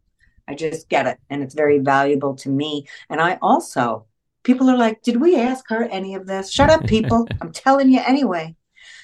I 0.47 0.55
just 0.55 0.89
get 0.89 1.07
it. 1.07 1.19
And 1.29 1.41
it's 1.41 1.55
very 1.55 1.79
valuable 1.79 2.35
to 2.35 2.49
me. 2.49 2.85
And 3.09 3.21
I 3.21 3.39
also, 3.41 4.05
people 4.47 4.69
are 4.69 4.77
like, 4.77 5.01
did 5.03 5.17
we 5.19 5.35
ask 5.35 5.65
her 5.69 5.83
any 5.99 6.15
of 6.15 6.25
this? 6.25 6.49
Shut 6.51 6.69
up, 6.69 6.87
people. 6.87 7.27
I'm 7.41 7.51
telling 7.51 7.89
you 7.91 7.99
anyway. 8.13 8.55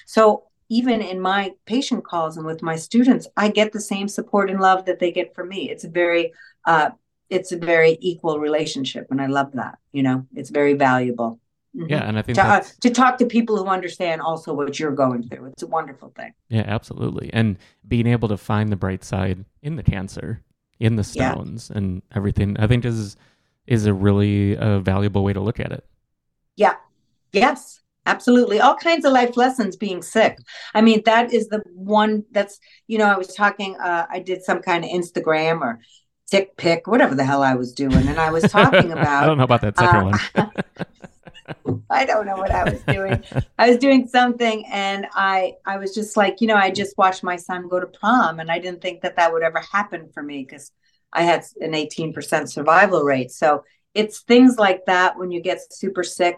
So 0.06 0.44
even 0.70 1.02
in 1.02 1.20
my 1.20 1.52
patient 1.66 2.02
calls 2.04 2.38
and 2.38 2.46
with 2.46 2.62
my 2.62 2.76
students, 2.76 3.28
I 3.36 3.46
get 3.50 3.72
the 3.72 3.80
same 3.80 4.08
support 4.08 4.50
and 4.50 4.58
love 4.58 4.86
that 4.86 4.98
they 5.00 5.12
get 5.12 5.34
from 5.34 5.50
me. 5.50 5.70
It's 5.70 5.84
a 5.84 5.90
very, 5.90 6.32
uh, 6.64 6.90
it's 7.28 7.52
a 7.52 7.58
very 7.58 7.98
equal 8.00 8.38
relationship, 8.38 9.06
and 9.10 9.20
I 9.20 9.26
love 9.26 9.52
that. 9.52 9.78
You 9.92 10.02
know, 10.02 10.26
it's 10.34 10.50
very 10.50 10.72
valuable. 10.88 11.38
Mhm. 11.76 11.90
Yeah, 11.90 12.08
and 12.08 12.18
I 12.18 12.22
think 12.22 12.36
To, 12.36 12.44
uh, 12.46 12.62
to 12.80 12.90
talk 12.90 13.18
to 13.18 13.26
people 13.26 13.54
who 13.58 13.66
understand 13.66 14.22
also 14.22 14.54
what 14.54 14.78
you're 14.78 14.92
going 15.04 15.22
through, 15.28 15.46
it's 15.52 15.62
a 15.62 15.66
wonderful 15.66 16.10
thing. 16.16 16.32
yeah, 16.48 16.64
absolutely. 16.66 17.28
And 17.32 17.58
being 17.86 18.06
able 18.06 18.28
to 18.28 18.36
find 18.38 18.70
the 18.70 18.76
bright 18.76 19.04
side 19.04 19.44
in 19.62 19.76
the 19.76 19.82
cancer, 19.82 20.40
in 20.80 20.96
the 20.96 21.04
Yeah. 21.12 21.32
stones, 21.32 21.70
and 21.70 22.00
everything, 22.14 22.56
I 22.58 22.66
think 22.66 22.84
is 22.84 23.16
is 23.66 23.86
a 23.86 23.94
really 23.94 24.54
a 24.54 24.80
valuable 24.80 25.24
way 25.24 25.32
to 25.32 25.40
look 25.40 25.60
at 25.60 25.72
it. 25.72 25.84
Yeah. 26.56 26.74
Yes. 27.32 27.80
Absolutely. 28.06 28.60
All 28.60 28.76
kinds 28.76 29.04
of 29.04 29.12
life 29.12 29.36
lessons 29.36 29.76
being 29.76 30.02
sick. 30.02 30.38
I 30.74 30.82
mean, 30.82 31.02
that 31.06 31.32
is 31.32 31.48
the 31.48 31.62
one 31.74 32.24
that's, 32.32 32.60
you 32.86 32.98
know, 32.98 33.06
I 33.06 33.16
was 33.16 33.34
talking, 33.34 33.76
uh, 33.76 34.06
I 34.10 34.18
did 34.18 34.42
some 34.42 34.60
kind 34.60 34.84
of 34.84 34.90
Instagram 34.90 35.62
or 35.62 35.80
tick 36.30 36.56
pick, 36.56 36.86
whatever 36.86 37.14
the 37.14 37.24
hell 37.24 37.42
I 37.42 37.54
was 37.54 37.72
doing. 37.72 38.06
And 38.06 38.20
I 38.20 38.30
was 38.30 38.44
talking 38.44 38.92
about. 38.92 39.24
I 39.24 39.26
don't 39.26 39.38
know 39.38 39.44
about 39.44 39.62
that 39.62 39.78
second 39.78 39.96
uh, 39.96 40.04
one. 40.36 41.84
I 41.90 42.04
don't 42.04 42.26
know 42.26 42.36
what 42.36 42.50
I 42.50 42.64
was 42.64 42.82
doing. 42.82 43.22
I 43.58 43.68
was 43.68 43.78
doing 43.78 44.06
something 44.06 44.64
and 44.70 45.06
I, 45.14 45.54
I 45.64 45.78
was 45.78 45.94
just 45.94 46.16
like, 46.16 46.40
you 46.40 46.46
know, 46.46 46.56
I 46.56 46.70
just 46.70 46.96
watched 46.98 47.22
my 47.22 47.36
son 47.36 47.68
go 47.68 47.80
to 47.80 47.86
prom 47.86 48.40
and 48.40 48.50
I 48.50 48.58
didn't 48.58 48.82
think 48.82 49.02
that 49.02 49.16
that 49.16 49.32
would 49.32 49.42
ever 49.42 49.60
happen 49.60 50.08
for 50.12 50.22
me 50.22 50.44
because 50.44 50.72
I 51.14 51.22
had 51.22 51.44
an 51.60 51.72
18% 51.72 52.48
survival 52.48 53.02
rate. 53.02 53.30
So 53.30 53.64
it's 53.94 54.22
things 54.22 54.58
like 54.58 54.86
that 54.86 55.16
when 55.16 55.30
you 55.30 55.40
get 55.40 55.72
super 55.72 56.02
sick. 56.02 56.36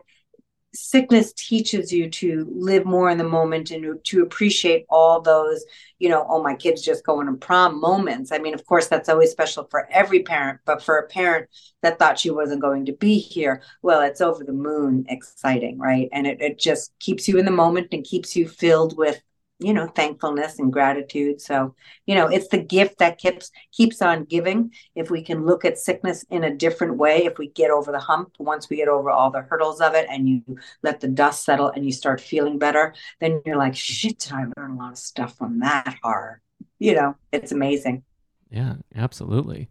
Sickness 0.75 1.33
teaches 1.33 1.91
you 1.91 2.11
to 2.11 2.47
live 2.55 2.85
more 2.85 3.09
in 3.09 3.17
the 3.17 3.25
moment 3.25 3.71
and 3.71 3.99
to, 4.05 4.23
appreciate 4.23 4.85
all 4.91 5.23
those 5.23 5.65
you 5.99 6.11
know 6.11 6.27
oh 6.29 6.43
my 6.43 6.55
kid's 6.55 6.83
just 6.83 7.07
going 7.07 7.27
to 7.27 7.33
prom 7.33 7.81
moments. 7.81 8.31
I 8.31 8.39
mean 8.39 8.53
of 8.53 8.67
course 8.67 8.87
that's 8.87 9.09
always 9.09 9.31
special 9.31 9.67
for 9.71 9.89
every 9.91 10.23
parent 10.23 10.61
but 10.67 10.83
for 10.83 10.99
a 10.99 11.07
parent 11.09 11.49
that 11.81 11.99
thought 11.99 12.19
she 12.19 12.29
wasn't 12.29 12.61
going 12.61 12.85
to 12.87 12.93
be 12.93 13.19
here 13.19 13.63
well 13.81 14.03
it's 14.03 14.21
over 14.21 14.45
the 14.45 14.53
moon 14.53 15.07
exciting 15.09 15.79
right? 15.79 16.11
And 16.13 16.27
it, 16.27 16.43
it 16.43 16.59
just 16.59 16.93
keeps 16.99 17.27
you 17.27 17.39
in 17.39 17.47
the 17.47 17.51
moment 17.51 17.89
and 17.93 18.05
keeps 18.05 18.37
you 18.37 18.47
filled 18.47 18.99
with 18.99 19.23
you 19.59 19.73
know 19.73 19.87
thankfulness 19.87 20.59
and 20.59 20.71
gratitude 20.73 21.41
so 21.41 21.75
you 22.05 22.15
know 22.15 22.27
it's 22.27 22.49
the 22.49 22.59
gift 22.59 22.99
that 22.99 23.17
keeps 23.17 23.51
keeps 23.73 24.03
on 24.03 24.25
giving 24.25 24.71
if 24.95 25.11
we 25.11 25.23
can 25.23 25.47
look 25.47 25.65
at 25.65 25.79
sickness 25.79 26.25
in 26.31 26.45
a 26.45 26.55
different 26.55 26.97
way 26.99 27.25
if 27.25 27.39
we 27.39 27.49
get 27.49 27.71
over 27.71 27.91
the 27.91 27.99
hump 27.99 28.29
once 28.39 28.69
we 28.69 28.77
get 28.77 28.89
over 28.89 29.11
all 29.11 29.31
the 29.31 29.41
hurdles 29.41 29.81
of 29.81 29.95
it 29.95 30.07
and 30.11 30.29
you 30.29 30.43
let 30.83 31.01
the 31.01 31.09
dust 31.09 31.43
settle 31.45 31.71
and 31.71 31.87
you 31.87 31.93
start 31.93 32.21
feeling 32.21 32.59
better 32.59 32.93
then 33.21 33.41
you're 33.47 33.57
like 33.57 33.75
shit 33.75 34.19
did 34.19 34.33
i 34.33 34.45
learn 34.59 34.73
a 34.73 34.77
lot 34.77 34.93
of 34.93 34.99
stuff 34.99 35.37
from 35.39 35.59
that 35.61 35.97
horror 36.03 36.43
you 36.79 36.95
know 36.95 37.15
it's 37.33 37.53
amazing 37.53 38.03
Yeah, 38.51 38.75
absolutely. 38.95 39.69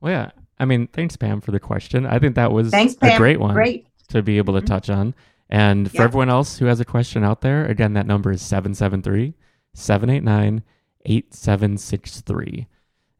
Well, 0.00 0.12
yeah. 0.12 0.30
I 0.58 0.64
mean, 0.64 0.86
thanks, 0.88 1.16
Pam, 1.16 1.40
for 1.40 1.50
the 1.52 1.58
question. 1.60 2.06
I 2.06 2.18
think 2.18 2.34
that 2.36 2.52
was 2.52 2.70
thanks 2.70 2.94
pam. 2.94 3.12
a 3.14 3.16
great 3.16 3.40
one 3.40 3.54
great 3.54 3.86
to 4.08 4.22
be 4.22 4.36
able 4.38 4.54
to 4.54 4.60
Mhm. 4.60 4.66
touch 4.66 4.90
on. 4.90 5.14
And 5.52 5.90
for 5.90 5.98
Yeah. 5.98 6.04
everyone 6.04 6.30
else 6.30 6.58
who 6.58 6.64
has 6.64 6.80
a 6.80 6.84
question 6.84 7.22
out 7.22 7.42
there, 7.42 7.66
again, 7.66 7.92
that 7.92 8.06
number 8.06 8.32
is 8.32 8.40
773 8.42 9.34
789 9.74 10.62
8763. 11.04 12.66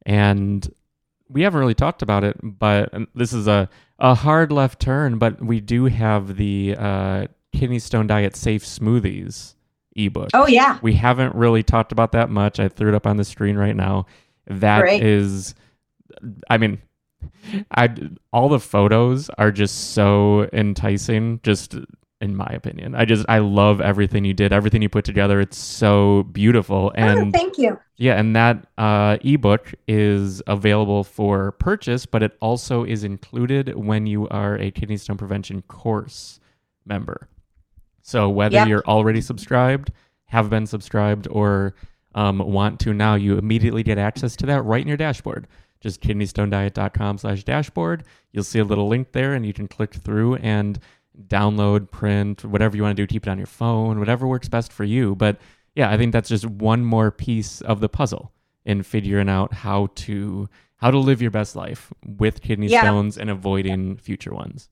And 0.06 0.72
we 1.28 1.42
haven't 1.42 1.60
really 1.60 1.74
talked 1.74 2.02
about 2.02 2.24
it, 2.24 2.36
but 2.42 2.92
this 3.14 3.32
is 3.32 3.46
a, 3.46 3.68
a 3.98 4.14
hard 4.14 4.50
left 4.50 4.80
turn, 4.80 5.18
but 5.18 5.42
we 5.44 5.60
do 5.60 5.84
have 5.86 6.36
the 6.36 6.74
uh, 6.78 7.26
Kidney 7.52 7.78
Stone 7.78 8.06
Diet 8.06 8.34
Safe 8.36 8.64
Smoothies 8.64 9.54
ebook. 9.94 10.30
oh 10.32 10.46
yeah 10.46 10.78
We 10.80 10.94
haven't 10.94 11.34
really 11.34 11.62
talked 11.62 11.92
about 11.92 12.12
that 12.12 12.30
much. 12.30 12.58
I 12.58 12.68
threw 12.68 12.88
it 12.88 12.94
up 12.94 13.06
on 13.06 13.18
the 13.18 13.24
screen 13.24 13.56
right 13.56 13.76
now. 13.76 14.06
That 14.46 14.88
is, 15.02 15.54
Great. 16.20 16.34
I 16.48 16.56
mean, 16.58 16.80
I 17.70 17.94
all 18.32 18.48
the 18.48 18.58
photos 18.58 19.28
are 19.38 19.52
just 19.52 19.92
so 19.92 20.48
enticing. 20.52 21.40
Just 21.42 21.76
in 22.22 22.34
my 22.36 22.46
opinion, 22.46 22.94
I 22.94 23.04
just 23.04 23.26
I 23.28 23.38
love 23.38 23.80
everything 23.82 24.24
you 24.24 24.32
did, 24.32 24.52
everything 24.52 24.80
you 24.80 24.88
put 24.88 25.04
together. 25.04 25.40
It's 25.40 25.58
so 25.58 26.22
beautiful, 26.22 26.92
oh, 26.96 27.00
and 27.00 27.32
thank 27.32 27.58
you 27.58 27.78
yeah, 28.02 28.18
and 28.18 28.34
that 28.34 28.66
uh, 28.78 29.18
ebook 29.22 29.74
is 29.86 30.42
available 30.48 31.04
for 31.04 31.52
purchase, 31.52 32.04
but 32.04 32.20
it 32.20 32.36
also 32.40 32.82
is 32.82 33.04
included 33.04 33.76
when 33.76 34.06
you 34.06 34.28
are 34.28 34.56
a 34.56 34.72
kidney 34.72 34.96
stone 34.96 35.16
prevention 35.16 35.62
course 35.62 36.40
member. 36.84 37.28
So 38.02 38.28
whether 38.28 38.56
Yep. 38.56 38.66
you're 38.66 38.84
already 38.86 39.20
subscribed, 39.20 39.92
have 40.24 40.50
been 40.50 40.66
subscribed, 40.66 41.28
or 41.30 41.76
um, 42.16 42.40
want 42.40 42.80
to 42.80 42.92
now, 42.92 43.14
you 43.14 43.38
immediately 43.38 43.84
get 43.84 43.98
access 43.98 44.34
to 44.34 44.46
that 44.46 44.62
right 44.62 44.82
in 44.82 44.88
your 44.88 44.96
dashboard. 44.96 45.46
Just 45.80 46.00
kidneystonediet.com 46.00 47.18
slash 47.18 47.44
dashboard. 47.44 48.02
You'll 48.32 48.42
see 48.42 48.58
a 48.58 48.64
little 48.64 48.88
link 48.88 49.12
there, 49.12 49.32
and 49.32 49.46
you 49.46 49.52
can 49.52 49.68
click 49.68 49.94
through 49.94 50.36
and 50.36 50.80
download, 51.26 51.90
print, 51.90 52.44
whatever 52.44 52.76
you 52.76 52.82
want 52.82 52.96
to 52.96 53.02
do. 53.02 53.06
Keep 53.06 53.26
it 53.26 53.30
on 53.30 53.38
your 53.38 53.46
phone, 53.46 53.98
whatever 53.98 54.26
works 54.26 54.48
best 54.48 54.72
for 54.72 54.84
you. 54.84 55.14
But 55.14 55.38
yeah, 55.74 55.90
I 55.90 55.96
think 55.96 56.12
that's 56.12 56.28
just 56.28 56.46
one 56.46 56.84
more 56.84 57.10
piece 57.10 57.60
of 57.62 57.80
the 57.80 57.88
puzzle 57.88 58.32
in 58.64 58.82
figuring 58.82 59.28
out 59.28 59.52
how 59.52 59.88
to 59.96 60.48
how 60.76 60.90
to 60.90 60.98
live 60.98 61.22
your 61.22 61.30
best 61.30 61.54
life 61.54 61.92
with 62.04 62.42
kidney 62.42 62.66
Yeah. 62.66 62.80
stones 62.82 63.16
and 63.16 63.30
avoiding 63.30 63.96
future 63.98 64.34
ones. 64.34 64.68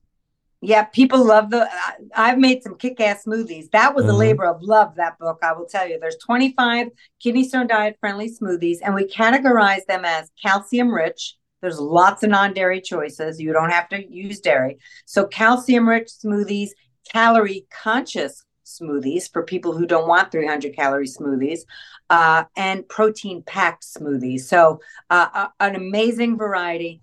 Yeah, 0.63 0.83
people 0.83 1.25
love 1.25 1.49
the. 1.49 1.67
I've 2.15 2.37
made 2.37 2.61
some 2.61 2.75
kick-ass 2.75 3.23
smoothies. 3.25 3.71
That 3.71 3.95
was 3.95 4.05
a 4.05 4.09
Mhm. 4.09 4.17
labor 4.17 4.45
of 4.45 4.61
love. 4.61 4.95
That 4.95 5.17
book, 5.17 5.39
I 5.41 5.53
will 5.53 5.65
tell 5.65 5.87
you. 5.87 5.97
There's 5.99 6.17
25 6.17 6.89
kidney 7.19 7.45
stone 7.45 7.65
diet 7.65 7.97
friendly 7.99 8.29
smoothies, 8.29 8.77
and 8.83 8.93
we 8.93 9.05
categorize 9.05 9.85
them 9.87 10.05
as 10.05 10.29
calcium 10.39 10.93
rich. 10.93 11.35
There's 11.61 11.79
lots 11.79 12.23
of 12.23 12.29
non-dairy 12.29 12.81
choices. 12.81 13.39
You 13.39 13.53
don't 13.53 13.71
have 13.71 13.89
to 13.89 14.03
use 14.03 14.39
dairy. 14.39 14.77
So 15.05 15.25
calcium 15.25 15.87
rich 15.87 16.07
smoothies, 16.07 16.69
calorie 17.11 17.67
conscious 17.69 18.43
smoothies 18.65 19.31
for 19.31 19.43
people 19.43 19.77
who 19.77 19.85
don't 19.85 20.07
want 20.07 20.31
300 20.31 20.75
calorie 20.75 21.07
smoothies, 21.07 21.59
uh, 22.09 22.45
and 22.55 22.87
protein 22.87 23.43
packed 23.43 23.83
smoothies. 23.83 24.41
So, 24.41 24.79
uh, 25.09 25.27
uh 25.33 25.47
an 25.59 25.75
amazing 25.75 26.37
variety 26.37 27.01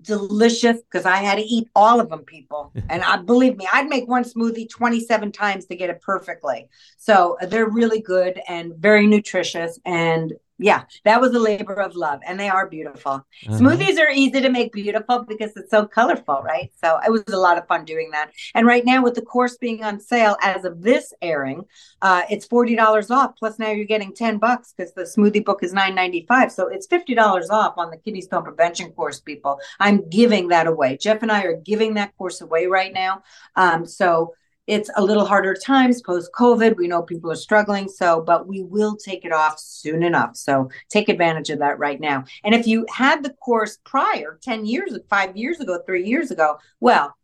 delicious 0.00 0.78
because 0.82 1.06
I 1.06 1.16
had 1.16 1.36
to 1.36 1.42
eat 1.42 1.68
all 1.74 2.00
of 2.00 2.08
them, 2.10 2.20
people. 2.20 2.72
and 2.90 3.02
I 3.02 3.18
believe 3.18 3.56
me, 3.56 3.68
I'd 3.72 3.88
make 3.88 4.08
one 4.08 4.24
smoothie 4.24 4.68
27 4.68 5.32
times 5.32 5.66
to 5.66 5.76
get 5.76 5.90
it 5.90 6.00
perfectly. 6.02 6.68
So 6.96 7.36
they're 7.48 7.68
really 7.68 8.00
good 8.00 8.40
and 8.48 8.74
very 8.76 9.06
nutritious 9.06 9.78
and 9.84 10.32
yeah, 10.58 10.84
that 11.04 11.20
was 11.20 11.34
a 11.34 11.38
labor 11.38 11.74
of 11.74 11.96
love, 11.96 12.20
and 12.26 12.38
they 12.38 12.48
are 12.48 12.68
beautiful. 12.68 13.12
Uh-huh. 13.12 13.58
Smoothies 13.58 13.98
are 13.98 14.10
easy 14.10 14.40
to 14.40 14.50
make 14.50 14.72
beautiful 14.72 15.24
because 15.24 15.50
it's 15.56 15.70
so 15.70 15.84
colorful, 15.84 16.42
right? 16.44 16.70
So 16.82 17.00
it 17.04 17.10
was 17.10 17.24
a 17.28 17.38
lot 17.38 17.58
of 17.58 17.66
fun 17.66 17.84
doing 17.84 18.10
that. 18.12 18.30
And 18.54 18.64
right 18.66 18.84
now, 18.84 19.02
with 19.02 19.14
the 19.14 19.22
course 19.22 19.56
being 19.56 19.82
on 19.82 19.98
sale 19.98 20.36
as 20.42 20.64
of 20.64 20.80
this 20.80 21.12
airing, 21.20 21.64
uh, 22.02 22.22
it's 22.30 22.46
forty 22.46 22.76
dollars 22.76 23.10
off. 23.10 23.34
Plus, 23.36 23.58
now 23.58 23.70
you're 23.70 23.84
getting 23.84 24.14
ten 24.14 24.38
bucks 24.38 24.72
because 24.76 24.92
the 24.92 25.02
smoothie 25.02 25.44
book 25.44 25.64
is 25.64 25.72
nine 25.72 25.94
ninety 25.94 26.24
five. 26.28 26.52
So 26.52 26.68
it's 26.68 26.86
fifty 26.86 27.14
dollars 27.14 27.50
off 27.50 27.74
on 27.76 27.90
the 27.90 27.96
kidney 27.96 28.20
stone 28.20 28.44
prevention 28.44 28.92
course, 28.92 29.20
people. 29.20 29.58
I'm 29.80 30.08
giving 30.08 30.48
that 30.48 30.68
away. 30.68 30.98
Jeff 30.98 31.22
and 31.22 31.32
I 31.32 31.42
are 31.44 31.56
giving 31.56 31.94
that 31.94 32.16
course 32.16 32.40
away 32.40 32.66
right 32.66 32.92
now. 32.92 33.22
Um, 33.56 33.86
so 33.86 34.34
it's 34.66 34.90
a 34.96 35.04
little 35.04 35.26
harder 35.26 35.54
times 35.54 36.00
post 36.02 36.30
COVID. 36.38 36.76
We 36.76 36.88
know 36.88 37.02
people 37.02 37.30
are 37.30 37.36
struggling. 37.36 37.88
So, 37.88 38.20
but 38.20 38.46
we 38.46 38.62
will 38.62 38.96
take 38.96 39.24
it 39.24 39.32
off 39.32 39.58
soon 39.58 40.02
enough. 40.02 40.36
So 40.36 40.70
take 40.88 41.08
advantage 41.08 41.50
of 41.50 41.58
that 41.58 41.78
right 41.78 42.00
now. 42.00 42.24
And 42.44 42.54
if 42.54 42.66
you 42.66 42.86
had 42.90 43.22
the 43.22 43.34
course 43.34 43.78
prior 43.84 44.38
10 44.42 44.66
years, 44.66 44.96
five 45.10 45.36
years 45.36 45.60
ago, 45.60 45.80
three 45.86 46.06
years 46.06 46.30
ago, 46.30 46.58
well, 46.80 47.14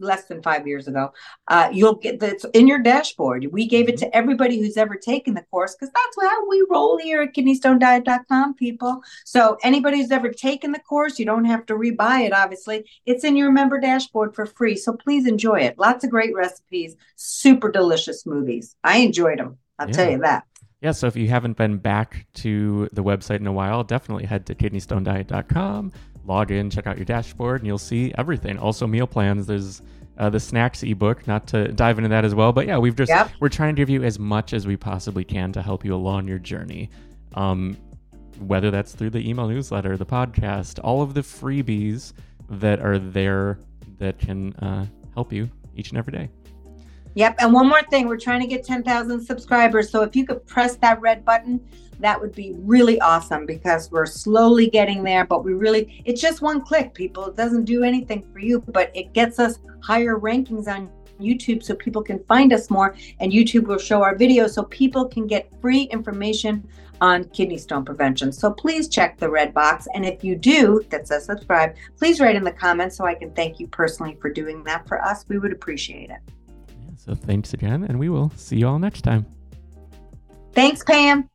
less 0.00 0.24
than 0.24 0.42
five 0.42 0.66
years 0.66 0.88
ago. 0.88 1.12
Uh, 1.48 1.68
you'll 1.72 1.94
get 1.94 2.20
that's 2.20 2.44
in 2.52 2.66
your 2.66 2.78
dashboard. 2.78 3.46
We 3.52 3.66
gave 3.66 3.88
it 3.88 3.96
mm-hmm. 3.96 4.10
to 4.10 4.16
everybody 4.16 4.58
who's 4.58 4.76
ever 4.76 4.96
taken 4.96 5.34
the 5.34 5.44
course 5.50 5.74
because 5.74 5.92
that's 5.92 6.30
how 6.30 6.48
we 6.48 6.64
roll 6.70 6.98
here 6.98 7.22
at 7.22 7.34
kidneystonediet.com, 7.34 8.54
people. 8.54 9.02
So 9.24 9.56
anybody 9.62 9.98
who's 9.98 10.10
ever 10.10 10.30
taken 10.30 10.72
the 10.72 10.80
course, 10.80 11.18
you 11.18 11.26
don't 11.26 11.44
have 11.44 11.66
to 11.66 11.74
rebuy 11.74 12.26
it, 12.26 12.32
obviously. 12.32 12.88
It's 13.06 13.24
in 13.24 13.36
your 13.36 13.52
member 13.52 13.78
dashboard 13.78 14.34
for 14.34 14.46
free. 14.46 14.76
So 14.76 14.92
please 14.92 15.26
enjoy 15.26 15.60
it. 15.60 15.78
Lots 15.78 16.04
of 16.04 16.10
great 16.10 16.34
recipes, 16.34 16.96
super 17.16 17.70
delicious 17.70 18.24
smoothies. 18.24 18.74
I 18.82 18.98
enjoyed 18.98 19.38
them. 19.38 19.58
I'll 19.78 19.88
yeah. 19.88 19.94
tell 19.94 20.10
you 20.10 20.18
that. 20.18 20.44
Yeah, 20.80 20.92
so 20.92 21.06
if 21.06 21.16
you 21.16 21.28
haven't 21.28 21.58
been 21.58 21.76
back 21.76 22.26
to 22.36 22.88
the 22.92 23.02
website 23.02 23.40
in 23.40 23.46
a 23.46 23.52
while, 23.52 23.84
definitely 23.84 24.24
head 24.24 24.46
to 24.46 24.54
kidneystonediet.com 24.54 25.92
log 26.24 26.50
in, 26.50 26.70
check 26.70 26.86
out 26.86 26.96
your 26.96 27.04
dashboard, 27.04 27.60
and 27.60 27.66
you'll 27.66 27.78
see 27.78 28.12
everything. 28.16 28.58
Also, 28.58 28.86
meal 28.86 29.06
plans. 29.06 29.46
There's 29.46 29.82
uh, 30.18 30.28
the 30.28 30.40
snacks 30.40 30.82
ebook. 30.82 31.26
Not 31.26 31.46
to 31.48 31.68
dive 31.68 31.98
into 31.98 32.10
that 32.10 32.24
as 32.24 32.34
well, 32.34 32.52
but 32.52 32.66
yeah, 32.66 32.78
we've 32.78 32.96
just 32.96 33.10
yep. 33.10 33.30
we're 33.40 33.48
trying 33.48 33.74
to 33.74 33.80
give 33.80 33.90
you 33.90 34.02
as 34.02 34.18
much 34.18 34.52
as 34.52 34.66
we 34.66 34.76
possibly 34.76 35.24
can 35.24 35.52
to 35.52 35.62
help 35.62 35.84
you 35.84 35.94
along 35.94 36.28
your 36.28 36.38
journey. 36.38 36.90
Um, 37.34 37.76
whether 38.38 38.70
that's 38.70 38.92
through 38.94 39.10
the 39.10 39.28
email 39.28 39.48
newsletter, 39.48 39.96
the 39.96 40.06
podcast, 40.06 40.80
all 40.82 41.02
of 41.02 41.14
the 41.14 41.20
freebies 41.20 42.12
that 42.48 42.80
are 42.80 42.98
there 42.98 43.58
that 43.98 44.18
can 44.18 44.54
uh, 44.54 44.86
help 45.14 45.32
you 45.32 45.48
each 45.76 45.90
and 45.90 45.98
every 45.98 46.12
day. 46.12 46.28
Yep. 47.14 47.36
And 47.40 47.52
one 47.52 47.68
more 47.68 47.82
thing, 47.90 48.06
we're 48.06 48.16
trying 48.16 48.40
to 48.40 48.46
get 48.46 48.64
10,000 48.64 49.20
subscribers. 49.20 49.90
So 49.90 50.02
if 50.02 50.14
you 50.14 50.24
could 50.24 50.46
press 50.46 50.76
that 50.76 51.00
red 51.00 51.24
button, 51.24 51.60
that 51.98 52.18
would 52.20 52.34
be 52.34 52.54
really 52.56 53.00
awesome 53.00 53.46
because 53.46 53.90
we're 53.90 54.06
slowly 54.06 54.70
getting 54.70 55.02
there. 55.02 55.24
But 55.24 55.44
we 55.44 55.52
really, 55.52 56.02
it's 56.04 56.20
just 56.20 56.40
one 56.40 56.60
click, 56.62 56.94
people. 56.94 57.26
It 57.26 57.36
doesn't 57.36 57.64
do 57.64 57.82
anything 57.82 58.24
for 58.32 58.38
you, 58.38 58.60
but 58.60 58.90
it 58.94 59.12
gets 59.12 59.38
us 59.38 59.58
higher 59.82 60.18
rankings 60.18 60.68
on 60.68 60.90
YouTube 61.20 61.62
so 61.62 61.74
people 61.74 62.02
can 62.02 62.22
find 62.24 62.52
us 62.52 62.70
more. 62.70 62.96
And 63.18 63.32
YouTube 63.32 63.66
will 63.66 63.78
show 63.78 64.02
our 64.02 64.16
videos 64.16 64.50
so 64.50 64.62
people 64.64 65.06
can 65.06 65.26
get 65.26 65.50
free 65.60 65.82
information 65.82 66.66
on 67.00 67.24
kidney 67.24 67.58
stone 67.58 67.84
prevention. 67.84 68.30
So 68.30 68.50
please 68.52 68.88
check 68.88 69.18
the 69.18 69.28
red 69.28 69.52
box. 69.52 69.88
And 69.94 70.04
if 70.04 70.22
you 70.22 70.36
do, 70.36 70.82
that 70.90 71.08
says 71.08 71.24
subscribe, 71.24 71.74
please 71.98 72.20
write 72.20 72.36
in 72.36 72.44
the 72.44 72.52
comments 72.52 72.96
so 72.96 73.04
I 73.04 73.14
can 73.14 73.30
thank 73.32 73.58
you 73.58 73.66
personally 73.68 74.16
for 74.20 74.30
doing 74.30 74.62
that 74.64 74.86
for 74.86 75.02
us. 75.02 75.24
We 75.28 75.38
would 75.38 75.52
appreciate 75.52 76.10
it. 76.10 76.20
So 77.10 77.16
thanks 77.16 77.54
again, 77.54 77.82
and 77.82 77.98
we 77.98 78.08
will 78.08 78.30
see 78.36 78.58
you 78.58 78.68
all 78.68 78.78
next 78.78 79.02
time. 79.02 79.26
Thanks, 80.52 80.84
Pam. 80.84 81.28